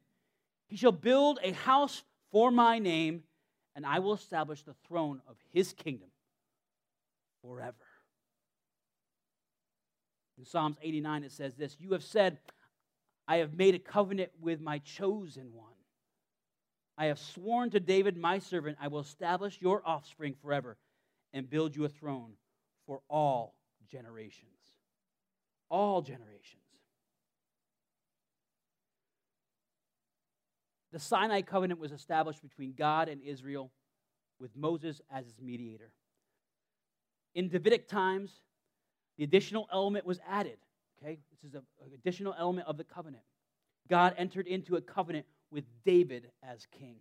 He 0.68 0.78
shall 0.78 0.92
build 0.92 1.40
a 1.44 1.52
house 1.52 2.04
for 2.32 2.52
my 2.52 2.80
name, 2.80 3.24
and 3.76 3.86
I 3.86 4.00
will 4.00 4.14
establish 4.14 4.64
the 4.64 4.76
throne 4.88 5.22
of 5.28 5.36
his 5.52 5.74
kingdom 5.74 6.10
forever. 7.42 7.76
In 10.44 10.48
Psalms 10.48 10.76
89, 10.82 11.24
it 11.24 11.32
says 11.32 11.56
this 11.56 11.78
You 11.80 11.94
have 11.94 12.04
said, 12.04 12.38
I 13.30 13.38
have 13.38 13.54
made 13.54 13.76
a 13.76 13.80
covenant 13.80 14.32
with 14.42 14.60
my 14.60 14.80
chosen 14.80 15.54
one. 15.54 15.72
I 16.98 17.06
have 17.06 17.18
sworn 17.18 17.70
to 17.70 17.80
David, 17.80 18.18
my 18.18 18.40
servant, 18.40 18.78
I 18.82 18.90
will 18.90 19.00
establish 19.00 19.62
your 19.62 19.82
offspring 19.86 20.36
forever 20.42 20.76
and 21.32 21.50
build 21.50 21.78
you 21.78 21.86
a 21.86 21.90
throne 21.90 22.34
for 22.86 23.00
all 23.10 23.56
generations. 23.90 24.50
All 25.70 26.02
generations. 26.02 26.60
The 30.92 31.00
Sinai 31.00 31.40
covenant 31.40 31.80
was 31.80 31.94
established 31.94 32.42
between 32.42 32.74
God 32.74 33.08
and 33.08 33.22
Israel 33.22 33.72
with 34.42 34.58
Moses 34.58 35.00
as 35.10 35.24
his 35.24 35.40
mediator. 35.42 35.94
In 37.34 37.48
Davidic 37.48 37.88
times, 37.88 38.42
the 39.18 39.24
additional 39.24 39.68
element 39.72 40.06
was 40.06 40.20
added. 40.28 40.58
Okay? 41.02 41.20
This 41.32 41.50
is 41.50 41.56
an 41.56 41.64
additional 41.94 42.36
element 42.38 42.68
of 42.68 42.78
the 42.78 42.84
covenant. 42.84 43.24
God 43.90 44.16
entered 44.18 44.48
into 44.48 44.76
a 44.76 44.82
covenant 44.82 45.26
with 45.52 45.66
David 45.86 46.32
as 46.42 46.66
king. 46.80 46.96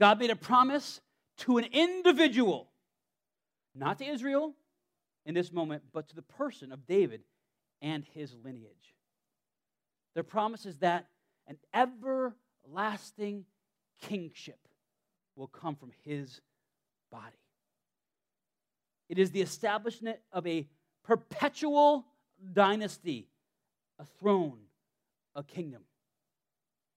God 0.00 0.18
made 0.18 0.30
a 0.30 0.36
promise 0.36 1.00
to 1.38 1.58
an 1.58 1.64
individual, 1.72 2.68
not 3.74 3.98
to 3.98 4.06
Israel 4.06 4.54
in 5.24 5.34
this 5.34 5.52
moment, 5.52 5.82
but 5.92 6.08
to 6.08 6.14
the 6.14 6.22
person 6.22 6.72
of 6.72 6.86
David 6.86 7.22
and 7.80 8.04
his 8.14 8.34
lineage. 8.44 8.94
The 10.14 10.22
promise 10.22 10.66
is 10.66 10.78
that 10.78 11.06
an 11.46 11.56
everlasting 11.72 13.44
kingship 14.02 14.58
will 15.36 15.48
come 15.48 15.74
from 15.74 15.90
his 16.04 16.40
body. 17.10 17.36
It 19.08 19.18
is 19.18 19.30
the 19.30 19.42
establishment 19.42 20.18
of 20.32 20.46
a 20.46 20.66
perpetual 21.04 22.06
dynasty, 22.52 23.28
a 23.98 24.04
throne, 24.04 24.60
a 25.34 25.42
kingdom. 25.42 25.82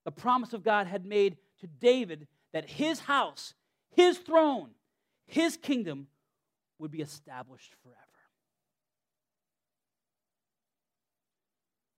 The 0.05 0.11
promise 0.11 0.53
of 0.53 0.63
God 0.63 0.87
had 0.87 1.05
made 1.05 1.37
to 1.59 1.67
David 1.67 2.27
that 2.53 2.69
his 2.69 3.01
house, 3.01 3.53
his 3.91 4.17
throne, 4.17 4.69
his 5.25 5.57
kingdom 5.57 6.07
would 6.79 6.91
be 6.91 7.01
established 7.01 7.73
forever. 7.83 8.01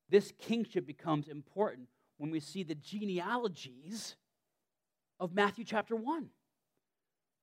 This 0.10 0.34
kingship 0.40 0.88
becomes 0.88 1.28
important 1.28 1.88
when 2.18 2.32
we 2.32 2.40
see 2.40 2.64
the 2.64 2.76
genealogies 2.76 4.16
of 5.20 5.34
Matthew 5.36 5.64
chapter 5.64 5.96
1 5.96 6.30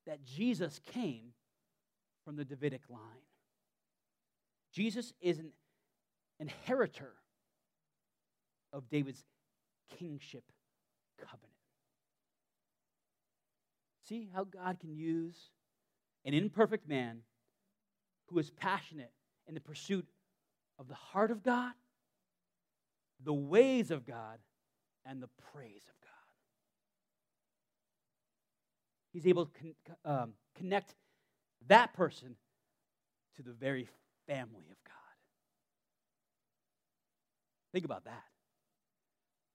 that 0.06 0.24
Jesus 0.24 0.80
came 0.92 1.32
from 2.26 2.36
the 2.36 2.44
Davidic 2.44 2.82
line. 2.90 3.00
Jesus 4.72 5.12
is 5.20 5.38
an 5.38 5.52
inheritor 6.40 7.12
of 8.72 8.90
David's 8.90 9.22
kingship 9.96 10.42
covenant. 11.18 11.52
See 14.08 14.28
how 14.34 14.42
God 14.42 14.80
can 14.80 14.92
use 14.96 15.36
an 16.24 16.34
imperfect 16.34 16.88
man 16.88 17.20
who 18.26 18.40
is 18.40 18.50
passionate 18.50 19.12
in 19.46 19.54
the 19.54 19.60
pursuit 19.60 20.06
of 20.80 20.88
the 20.88 20.94
heart 20.94 21.30
of 21.30 21.44
God, 21.44 21.72
the 23.24 23.32
ways 23.32 23.92
of 23.92 24.04
God, 24.04 24.38
and 25.06 25.22
the 25.22 25.30
praise 25.52 25.84
of 25.88 26.00
God. 26.00 26.10
He's 29.12 29.28
able 29.28 29.46
to 29.46 29.52
con- 29.60 29.96
um, 30.04 30.32
connect 30.56 30.96
that 31.68 31.92
person 31.94 32.36
to 33.36 33.42
the 33.42 33.52
very 33.52 33.88
family 34.26 34.66
of 34.70 34.76
God. 34.84 34.94
Think 37.72 37.84
about 37.84 38.04
that. 38.04 38.24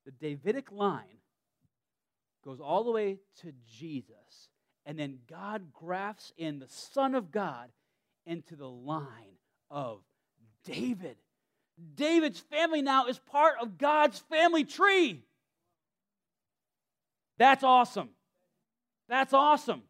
The 0.05 0.11
Davidic 0.11 0.71
line 0.71 1.19
goes 2.43 2.59
all 2.59 2.83
the 2.83 2.91
way 2.91 3.19
to 3.41 3.53
Jesus, 3.67 4.49
and 4.85 4.97
then 4.97 5.19
God 5.29 5.71
grafts 5.73 6.33
in 6.37 6.59
the 6.59 6.67
Son 6.67 7.15
of 7.15 7.31
God 7.31 7.69
into 8.25 8.55
the 8.55 8.69
line 8.69 9.37
of 9.69 10.01
David. 10.65 11.17
David's 11.95 12.39
family 12.39 12.81
now 12.81 13.07
is 13.07 13.19
part 13.19 13.55
of 13.61 13.77
God's 13.77 14.19
family 14.29 14.63
tree. 14.63 15.23
That's 17.37 17.63
awesome. 17.63 18.09
That's 19.07 19.33
awesome. 19.33 19.81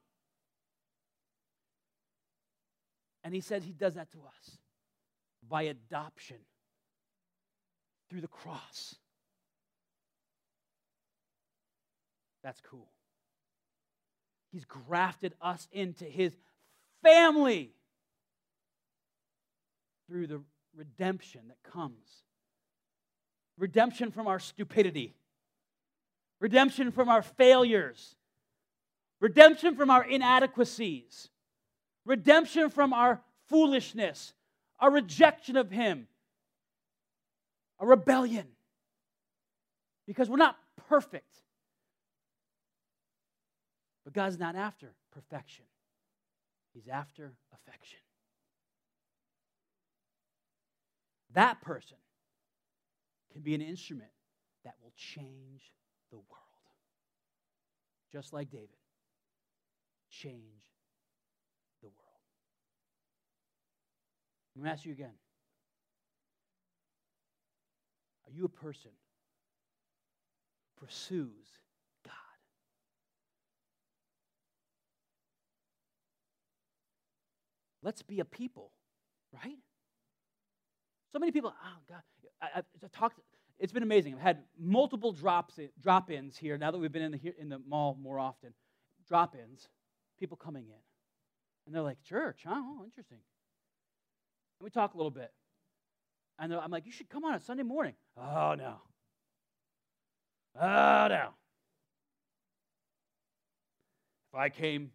And 3.23 3.33
he 3.33 3.41
says 3.41 3.63
he 3.63 3.71
does 3.71 3.95
that 3.95 4.11
to 4.11 4.19
us 4.19 4.57
by 5.47 5.63
adoption 5.63 6.37
through 8.09 8.21
the 8.21 8.27
cross. 8.27 8.95
That's 12.43 12.61
cool. 12.61 12.89
He's 14.51 14.65
grafted 14.65 15.33
us 15.41 15.67
into 15.71 16.05
his 16.05 16.33
family 17.03 17.71
through 20.07 20.27
the 20.27 20.41
redemption 20.75 21.41
that 21.47 21.71
comes. 21.71 22.23
Redemption 23.57 24.11
from 24.11 24.27
our 24.27 24.39
stupidity, 24.39 25.13
redemption 26.39 26.91
from 26.91 27.09
our 27.09 27.21
failures, 27.21 28.15
redemption 29.19 29.75
from 29.75 29.91
our 29.91 30.03
inadequacies, 30.03 31.29
redemption 32.05 32.69
from 32.69 32.93
our 32.93 33.21
foolishness, 33.47 34.33
our 34.79 34.91
rejection 34.91 35.57
of 35.57 35.69
Him, 35.71 36.07
a 37.79 37.85
rebellion. 37.85 38.47
Because 40.07 40.29
we're 40.29 40.37
not 40.37 40.57
perfect. 40.89 41.33
But 44.03 44.13
God's 44.13 44.39
not 44.39 44.55
after 44.55 44.91
perfection, 45.11 45.65
He's 46.73 46.87
after 46.87 47.33
affection. 47.53 47.99
that 51.33 51.61
person 51.61 51.97
can 53.31 53.41
be 53.41 53.55
an 53.55 53.61
instrument 53.61 54.09
that 54.63 54.75
will 54.81 54.91
change 54.95 55.71
the 56.11 56.17
world. 56.17 56.27
Just 58.11 58.33
like 58.33 58.49
David, 58.49 58.69
change 60.09 60.65
the 61.81 61.87
world. 61.87 61.97
Let 64.55 64.63
me 64.63 64.69
ask 64.69 64.85
you 64.85 64.91
again 64.91 65.13
Are 68.27 68.31
you 68.31 68.45
a 68.45 68.49
person 68.49 68.91
who 70.75 70.85
pursues 70.85 71.47
God? 72.05 72.13
Let's 77.83 78.01
be 78.01 78.19
a 78.19 78.25
people, 78.25 78.71
right? 79.33 79.57
So 81.11 81.19
many 81.19 81.31
people, 81.31 81.53
oh 81.53 81.77
God, 81.89 82.01
I, 82.41 82.59
I 82.59 82.87
talked, 82.93 83.19
it's 83.59 83.73
been 83.73 83.83
amazing. 83.83 84.15
I've 84.15 84.21
had 84.21 84.43
multiple 84.57 85.11
drops 85.11 85.59
drop-ins 85.81 86.37
here 86.37 86.57
now 86.57 86.71
that 86.71 86.77
we've 86.77 86.91
been 86.91 87.01
in 87.01 87.11
the, 87.11 87.33
in 87.37 87.49
the 87.49 87.59
mall 87.67 87.97
more 88.01 88.17
often. 88.17 88.53
Drop-ins, 89.07 89.67
people 90.17 90.37
coming 90.37 90.67
in. 90.67 90.79
And 91.65 91.75
they're 91.75 91.81
like, 91.81 92.01
church, 92.03 92.41
huh? 92.45 92.55
Oh, 92.55 92.83
interesting. 92.85 93.19
And 94.61 94.65
we 94.65 94.69
talk 94.69 94.93
a 94.93 94.97
little 94.97 95.09
bit. 95.09 95.31
And 96.37 96.53
I'm 96.53 96.69
like, 96.69 96.85
you 96.85 96.91
should 96.91 97.09
come 97.09 97.25
on 97.25 97.33
a 97.33 97.39
Sunday 97.39 97.63
morning. 97.63 97.95
Oh, 98.15 98.53
no. 98.55 98.75
Oh, 100.55 101.07
no. 101.09 101.29
If 104.31 104.35
I 104.35 104.49
came 104.49 104.91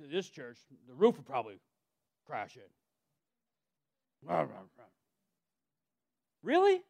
to 0.00 0.06
this 0.06 0.28
church, 0.28 0.56
the 0.86 0.94
roof 0.94 1.16
would 1.16 1.26
probably 1.26 1.58
crash 2.28 2.56
in. 2.56 2.62
Really? 6.44 6.80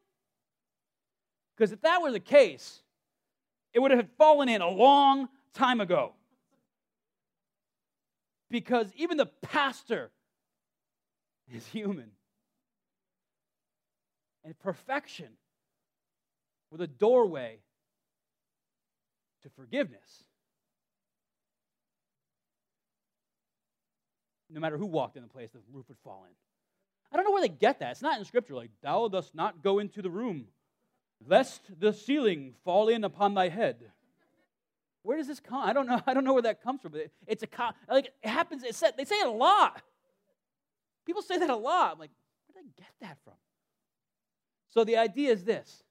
Because 1.57 1.73
if 1.73 1.81
that 1.81 2.03
were 2.03 2.13
the 2.13 2.21
case, 2.21 2.83
it 3.73 3.79
would 3.79 3.91
have 3.91 4.07
fallen 4.19 4.51
in 4.51 4.61
a 4.61 4.69
long 4.69 5.31
time 5.55 5.81
ago. 5.81 6.13
Because 8.51 8.93
even 8.97 9.17
the 9.17 9.31
pastor 9.41 10.11
is 11.55 11.67
human. 11.67 12.11
And 14.45 14.59
perfection 14.59 15.29
with 16.71 16.81
a 16.81 16.87
doorway 16.87 17.59
to 19.43 19.51
forgiveness. 19.51 20.25
No 24.51 24.61
matter 24.61 24.79
who 24.79 24.87
walked 24.87 25.17
in 25.17 25.23
the 25.23 25.29
place, 25.29 25.51
the 25.51 25.61
roof 25.73 25.87
would 25.89 25.99
fall 25.99 26.25
in. 26.29 26.35
I 27.13 27.17
don't 27.17 27.25
know 27.25 27.33
where 27.33 27.43
they 27.43 27.49
get 27.49 27.81
that. 27.81 27.93
It's 27.93 28.03
not 28.03 28.19
in 28.19 28.25
Scripture. 28.25 28.55
Like, 28.55 28.71
thou 28.83 29.09
dost 29.09 29.35
not 29.35 29.63
go 29.63 29.79
into 29.79 30.03
the 30.03 30.11
room, 30.11 30.47
lest 31.27 31.63
the 31.79 31.93
ceiling 31.93 32.55
fall 32.65 32.89
in 32.89 33.05
upon 33.05 33.35
thy 33.35 33.49
head. 33.49 33.77
Where 35.03 35.17
does 35.17 35.27
this 35.27 35.41
come? 35.41 35.63
I 35.63 35.73
don't 35.73 35.87
know. 35.87 36.01
I 36.07 36.15
don't 36.15 36.25
know 36.25 36.35
where 36.35 36.43
that 36.43 36.63
comes 36.63 36.83
from. 36.83 36.93
But 36.93 37.11
it's 37.27 37.43
a 37.43 37.75
like 37.89 38.13
it 38.23 38.29
happens. 38.29 38.63
It's 38.63 38.81
they 38.81 39.05
say 39.05 39.17
it 39.17 39.27
a 39.27 39.31
lot. 39.31 39.83
People 41.09 41.23
say 41.23 41.39
that 41.39 41.49
a 41.49 41.57
lot. 41.57 41.93
I'm 41.93 41.99
like, 41.99 42.11
where 42.53 42.63
did 42.63 42.69
I 42.69 42.83
get 42.83 42.93
that 43.01 43.17
from? 43.25 43.33
So 44.69 44.85
the 44.85 44.99
idea 44.99 45.33
is 45.33 45.43
this: 45.43 45.83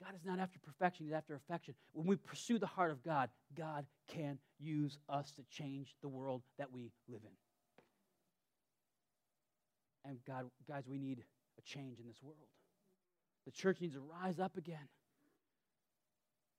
God 0.00 0.14
is 0.14 0.24
not 0.24 0.38
after 0.38 0.60
perfection; 0.60 1.04
He's 1.04 1.12
after 1.12 1.34
affection. 1.34 1.74
When 1.94 2.06
we 2.06 2.14
pursue 2.14 2.60
the 2.60 2.68
heart 2.68 2.92
of 2.92 3.02
God, 3.02 3.28
God 3.56 3.86
can 4.06 4.38
use 4.60 4.98
us 5.08 5.32
to 5.32 5.42
change 5.50 5.96
the 6.00 6.08
world 6.08 6.42
that 6.58 6.70
we 6.70 6.92
live 7.08 7.22
in. 7.24 7.32
And 10.08 10.18
God, 10.24 10.44
guys, 10.68 10.84
we 10.86 10.96
need 10.96 11.24
a 11.58 11.62
change 11.62 11.98
in 11.98 12.06
this 12.06 12.22
world. 12.22 12.36
The 13.46 13.50
church 13.50 13.80
needs 13.80 13.94
to 13.94 14.00
rise 14.00 14.38
up 14.38 14.56
again. 14.56 14.88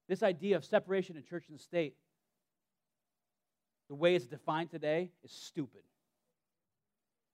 This 0.09 0.23
idea 0.23 0.57
of 0.57 0.65
separation 0.65 1.15
in 1.15 1.23
church 1.23 1.45
and 1.47 1.57
state, 1.57 1.95
the 3.87 3.95
way 3.95 4.13
it's 4.13 4.25
defined 4.25 4.71
today, 4.71 5.11
is 5.23 5.31
stupid. 5.31 5.83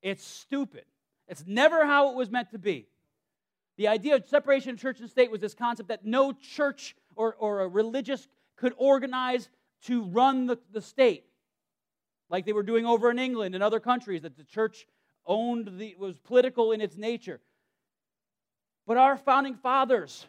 It's 0.02 0.26
stupid. 0.26 0.86
It's 1.28 1.44
never 1.46 1.86
how 1.86 2.12
it 2.12 2.16
was 2.16 2.30
meant 2.30 2.52
to 2.52 2.58
be. 2.58 2.88
The 3.78 3.88
idea 3.88 4.16
of 4.16 4.28
separation 4.28 4.72
of 4.72 4.80
church 4.80 5.00
and 5.00 5.10
state 5.10 5.32
was 5.32 5.42
this 5.42 5.54
concept 5.54 5.90
that 5.90 6.06
no 6.06 6.34
church 6.34 6.96
or, 7.16 7.36
or 7.36 7.62
a 7.62 7.68
religious 7.68 8.28
could 8.56 8.74
organize 8.78 9.50
to 9.84 10.04
run 10.04 10.48
the, 10.48 10.60
the 10.72 10.82
state, 10.82 11.26
like 12.30 12.46
they 12.46 12.54
were 12.54 12.64
doing 12.64 12.86
over 12.86 13.10
in 13.10 13.20
England 13.20 13.56
and 13.56 13.64
other 13.64 13.80
countries, 13.80 14.24
that 14.24 14.36
the 14.38 14.44
church 14.44 14.86
owned 15.26 15.78
the, 15.78 15.96
was 15.98 16.18
political 16.20 16.72
in 16.72 16.82
its 16.82 16.98
nature. 16.98 17.40
But 18.86 18.98
our 18.98 19.18
founding 19.18 19.56
fathers, 19.56 20.26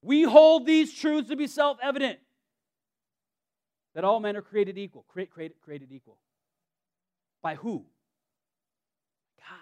we 0.00 0.22
hold 0.22 0.66
these 0.66 0.92
truths 0.92 1.28
to 1.28 1.36
be 1.36 1.46
self 1.46 1.78
evident 1.82 2.18
that 3.94 4.04
all 4.04 4.20
men 4.20 4.36
are 4.36 4.42
created 4.42 4.78
equal, 4.78 5.04
create, 5.08 5.30
created 5.60 5.92
equal. 5.92 6.18
By 7.42 7.56
who? 7.56 7.84
God. 9.38 9.58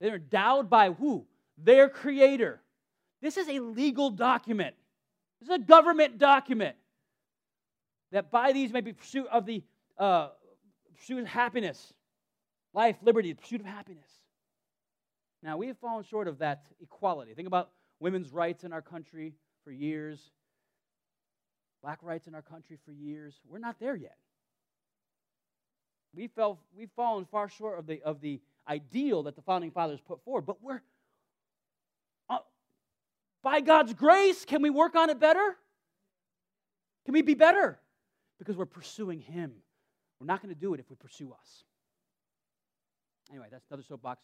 They're 0.00 0.16
endowed 0.16 0.70
by 0.70 0.92
who? 0.92 1.26
Their 1.56 1.88
creator. 1.88 2.60
This 3.20 3.36
is 3.36 3.48
a 3.48 3.58
legal 3.58 4.10
document. 4.10 4.74
This 5.40 5.48
is 5.48 5.54
a 5.56 5.58
government 5.58 6.18
document. 6.18 6.76
That 8.12 8.30
by 8.30 8.52
these 8.52 8.72
may 8.72 8.80
be 8.80 8.92
pursuit 8.92 9.26
of 9.30 9.44
the 9.44 9.62
uh, 9.98 10.28
pursuit 10.96 11.20
of 11.20 11.26
happiness, 11.26 11.92
life, 12.72 12.96
liberty, 13.02 13.34
pursuit 13.34 13.60
of 13.60 13.66
happiness. 13.66 14.08
Now, 15.42 15.56
we 15.56 15.68
have 15.68 15.78
fallen 15.78 16.04
short 16.04 16.26
of 16.26 16.38
that 16.38 16.64
equality. 16.80 17.34
Think 17.34 17.48
about 17.48 17.70
women's 18.00 18.32
rights 18.32 18.64
in 18.64 18.72
our 18.72 18.82
country 18.82 19.34
for 19.64 19.70
years, 19.70 20.30
black 21.82 21.98
rights 22.02 22.26
in 22.26 22.34
our 22.34 22.42
country 22.42 22.78
for 22.84 22.92
years. 22.92 23.34
We're 23.48 23.58
not 23.58 23.78
there 23.78 23.96
yet. 23.96 24.16
We 26.14 26.28
fell, 26.28 26.58
we've 26.76 26.90
fallen 26.96 27.26
far 27.26 27.48
short 27.48 27.78
of 27.78 27.86
the, 27.86 28.02
of 28.02 28.20
the 28.20 28.40
ideal 28.68 29.24
that 29.24 29.36
the 29.36 29.42
founding 29.42 29.70
fathers 29.70 30.00
put 30.00 30.22
forward, 30.24 30.42
but 30.42 30.62
we're, 30.62 30.82
uh, 32.28 32.38
by 33.42 33.60
God's 33.60 33.94
grace, 33.94 34.44
can 34.44 34.62
we 34.62 34.70
work 34.70 34.94
on 34.94 35.10
it 35.10 35.18
better? 35.18 35.56
Can 37.04 37.14
we 37.14 37.22
be 37.22 37.34
better? 37.34 37.78
Because 38.38 38.56
we're 38.56 38.66
pursuing 38.66 39.20
Him. 39.20 39.52
We're 40.20 40.26
not 40.26 40.42
going 40.42 40.54
to 40.54 40.60
do 40.60 40.74
it 40.74 40.80
if 40.80 40.90
we 40.90 40.96
pursue 40.96 41.32
us. 41.32 41.64
Anyway, 43.30 43.46
that's 43.50 43.66
another 43.70 43.82
soapbox. 43.82 44.22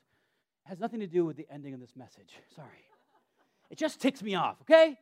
It 0.66 0.68
has 0.68 0.80
nothing 0.80 1.00
to 1.00 1.06
do 1.06 1.24
with 1.24 1.36
the 1.36 1.46
ending 1.50 1.74
of 1.74 1.80
this 1.80 1.94
message. 1.96 2.32
Sorry. 2.56 2.68
It 3.70 3.78
just 3.78 4.00
ticks 4.00 4.22
me 4.22 4.34
off, 4.34 4.56
okay? 4.62 4.98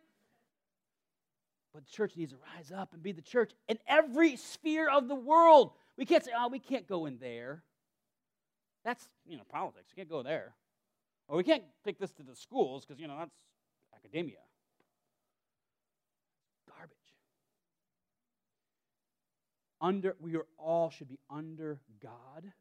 But 1.75 1.85
the 1.85 1.91
church 1.91 2.17
needs 2.17 2.33
to 2.33 2.39
rise 2.55 2.71
up 2.71 2.93
and 2.93 3.03
be 3.03 3.13
the 3.13 3.23
church 3.23 3.53
in 3.69 3.79
every 3.87 4.37
sphere 4.37 4.89
of 4.89 5.09
the 5.09 5.15
world. 5.15 5.73
We 5.97 6.05
can't 6.05 6.25
say, 6.25 6.33
oh, 6.37 6.49
we 6.49 6.59
can't 6.59 6.87
go 6.87 7.07
in 7.07 7.19
there. 7.19 7.63
That's, 8.85 9.09
you 9.27 9.37
know, 9.37 9.45
politics. 9.49 9.93
We 9.95 10.01
can't 10.01 10.11
go 10.11 10.23
there. 10.23 10.55
Or 11.29 11.37
we 11.37 11.45
can't 11.45 11.63
take 11.85 11.99
this 11.99 12.11
to 12.13 12.23
the 12.23 12.35
schools 12.35 12.85
because, 12.85 13.01
you 13.01 13.07
know, 13.07 13.17
that's 13.19 13.35
academia. 13.95 14.39
Garbage. 16.69 16.97
Under 19.81 20.17
we 20.21 20.37
are 20.37 20.47
all 20.59 20.91
should 20.91 21.09
be 21.09 21.19
under 21.31 21.81
God 22.03 22.53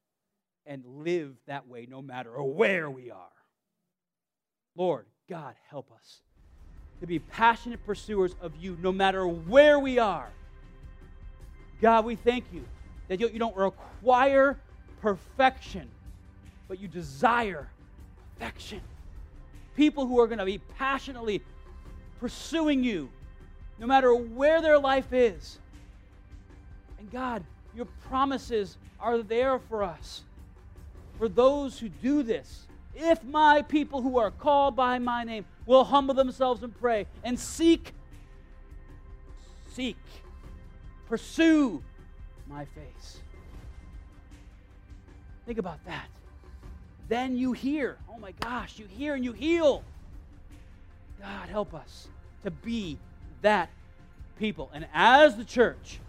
and 0.65 0.85
live 0.85 1.35
that 1.47 1.67
way 1.67 1.87
no 1.89 2.01
matter 2.01 2.41
where 2.41 2.89
we 2.89 3.09
are. 3.09 3.29
Lord, 4.75 5.05
God, 5.27 5.55
help 5.69 5.91
us 5.91 6.21
to 6.99 7.07
be 7.07 7.19
passionate 7.19 7.85
pursuers 7.85 8.35
of 8.41 8.55
you 8.55 8.77
no 8.81 8.91
matter 8.91 9.27
where 9.27 9.79
we 9.79 9.97
are. 9.97 10.29
God, 11.81 12.05
we 12.05 12.15
thank 12.15 12.45
you 12.53 12.63
that 13.07 13.19
you 13.19 13.39
don't 13.39 13.57
require 13.57 14.59
perfection, 15.01 15.89
but 16.71 16.79
you 16.79 16.87
desire 16.87 17.67
affection. 18.37 18.79
People 19.75 20.07
who 20.07 20.21
are 20.21 20.27
going 20.27 20.39
to 20.39 20.45
be 20.45 20.59
passionately 20.77 21.43
pursuing 22.21 22.81
you 22.81 23.09
no 23.77 23.85
matter 23.85 24.15
where 24.15 24.61
their 24.61 24.79
life 24.79 25.11
is. 25.11 25.59
And 26.97 27.11
God, 27.11 27.43
your 27.75 27.87
promises 28.07 28.77
are 29.01 29.21
there 29.21 29.59
for 29.59 29.83
us. 29.83 30.23
For 31.17 31.27
those 31.27 31.77
who 31.77 31.89
do 31.89 32.23
this, 32.23 32.67
if 32.95 33.21
my 33.21 33.63
people 33.63 34.01
who 34.01 34.17
are 34.17 34.31
called 34.31 34.73
by 34.73 34.97
my 34.97 35.25
name 35.25 35.43
will 35.65 35.83
humble 35.83 36.13
themselves 36.13 36.63
and 36.63 36.73
pray 36.79 37.05
and 37.25 37.37
seek, 37.37 37.91
seek, 39.73 39.97
pursue 41.09 41.83
my 42.47 42.63
face. 42.63 43.19
Think 45.45 45.57
about 45.57 45.83
that. 45.83 46.07
Then 47.11 47.35
you 47.35 47.51
hear. 47.51 47.97
Oh 48.09 48.17
my 48.17 48.31
gosh, 48.39 48.79
you 48.79 48.85
hear 48.85 49.15
and 49.15 49.25
you 49.25 49.33
heal. 49.33 49.83
God, 51.19 51.49
help 51.49 51.73
us 51.73 52.07
to 52.45 52.51
be 52.51 52.97
that 53.41 53.69
people. 54.39 54.69
And 54.73 54.87
as 54.93 55.35
the 55.35 55.43
church, 55.43 55.99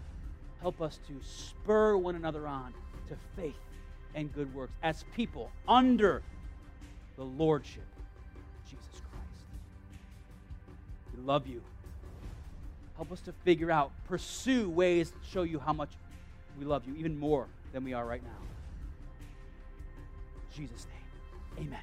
help 0.61 0.79
us 0.81 1.01
to 1.09 1.19
spur 1.21 1.97
one 1.97 2.15
another 2.15 2.47
on 2.47 2.73
to 3.09 3.17
faith 3.35 3.57
and 4.15 4.33
good 4.33 4.55
works 4.55 4.71
as 4.81 5.03
people 5.13 5.51
under 5.67 6.21
the 7.17 7.25
lordship 7.25 7.83
of 7.97 8.71
Jesus 8.71 9.01
Christ. 9.11 9.45
We 11.17 11.21
love 11.21 11.47
you. 11.47 11.61
Help 12.95 13.11
us 13.11 13.19
to 13.25 13.33
figure 13.43 13.71
out, 13.71 13.91
pursue 14.07 14.69
ways 14.69 15.09
to 15.11 15.17
show 15.33 15.43
you 15.43 15.59
how 15.59 15.73
much 15.73 15.89
we 16.57 16.63
love 16.63 16.83
you, 16.87 16.95
even 16.95 17.19
more 17.19 17.47
than 17.73 17.83
we 17.83 17.91
are 17.91 18.05
right 18.05 18.23
now. 18.23 18.52
Jesus' 20.55 20.85
name, 21.57 21.67
amen. 21.67 21.79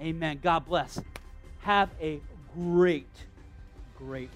Amen. 0.00 0.40
God 0.42 0.66
bless. 0.66 1.00
Have 1.60 1.90
a 2.00 2.20
great, 2.54 3.08
great 3.98 4.30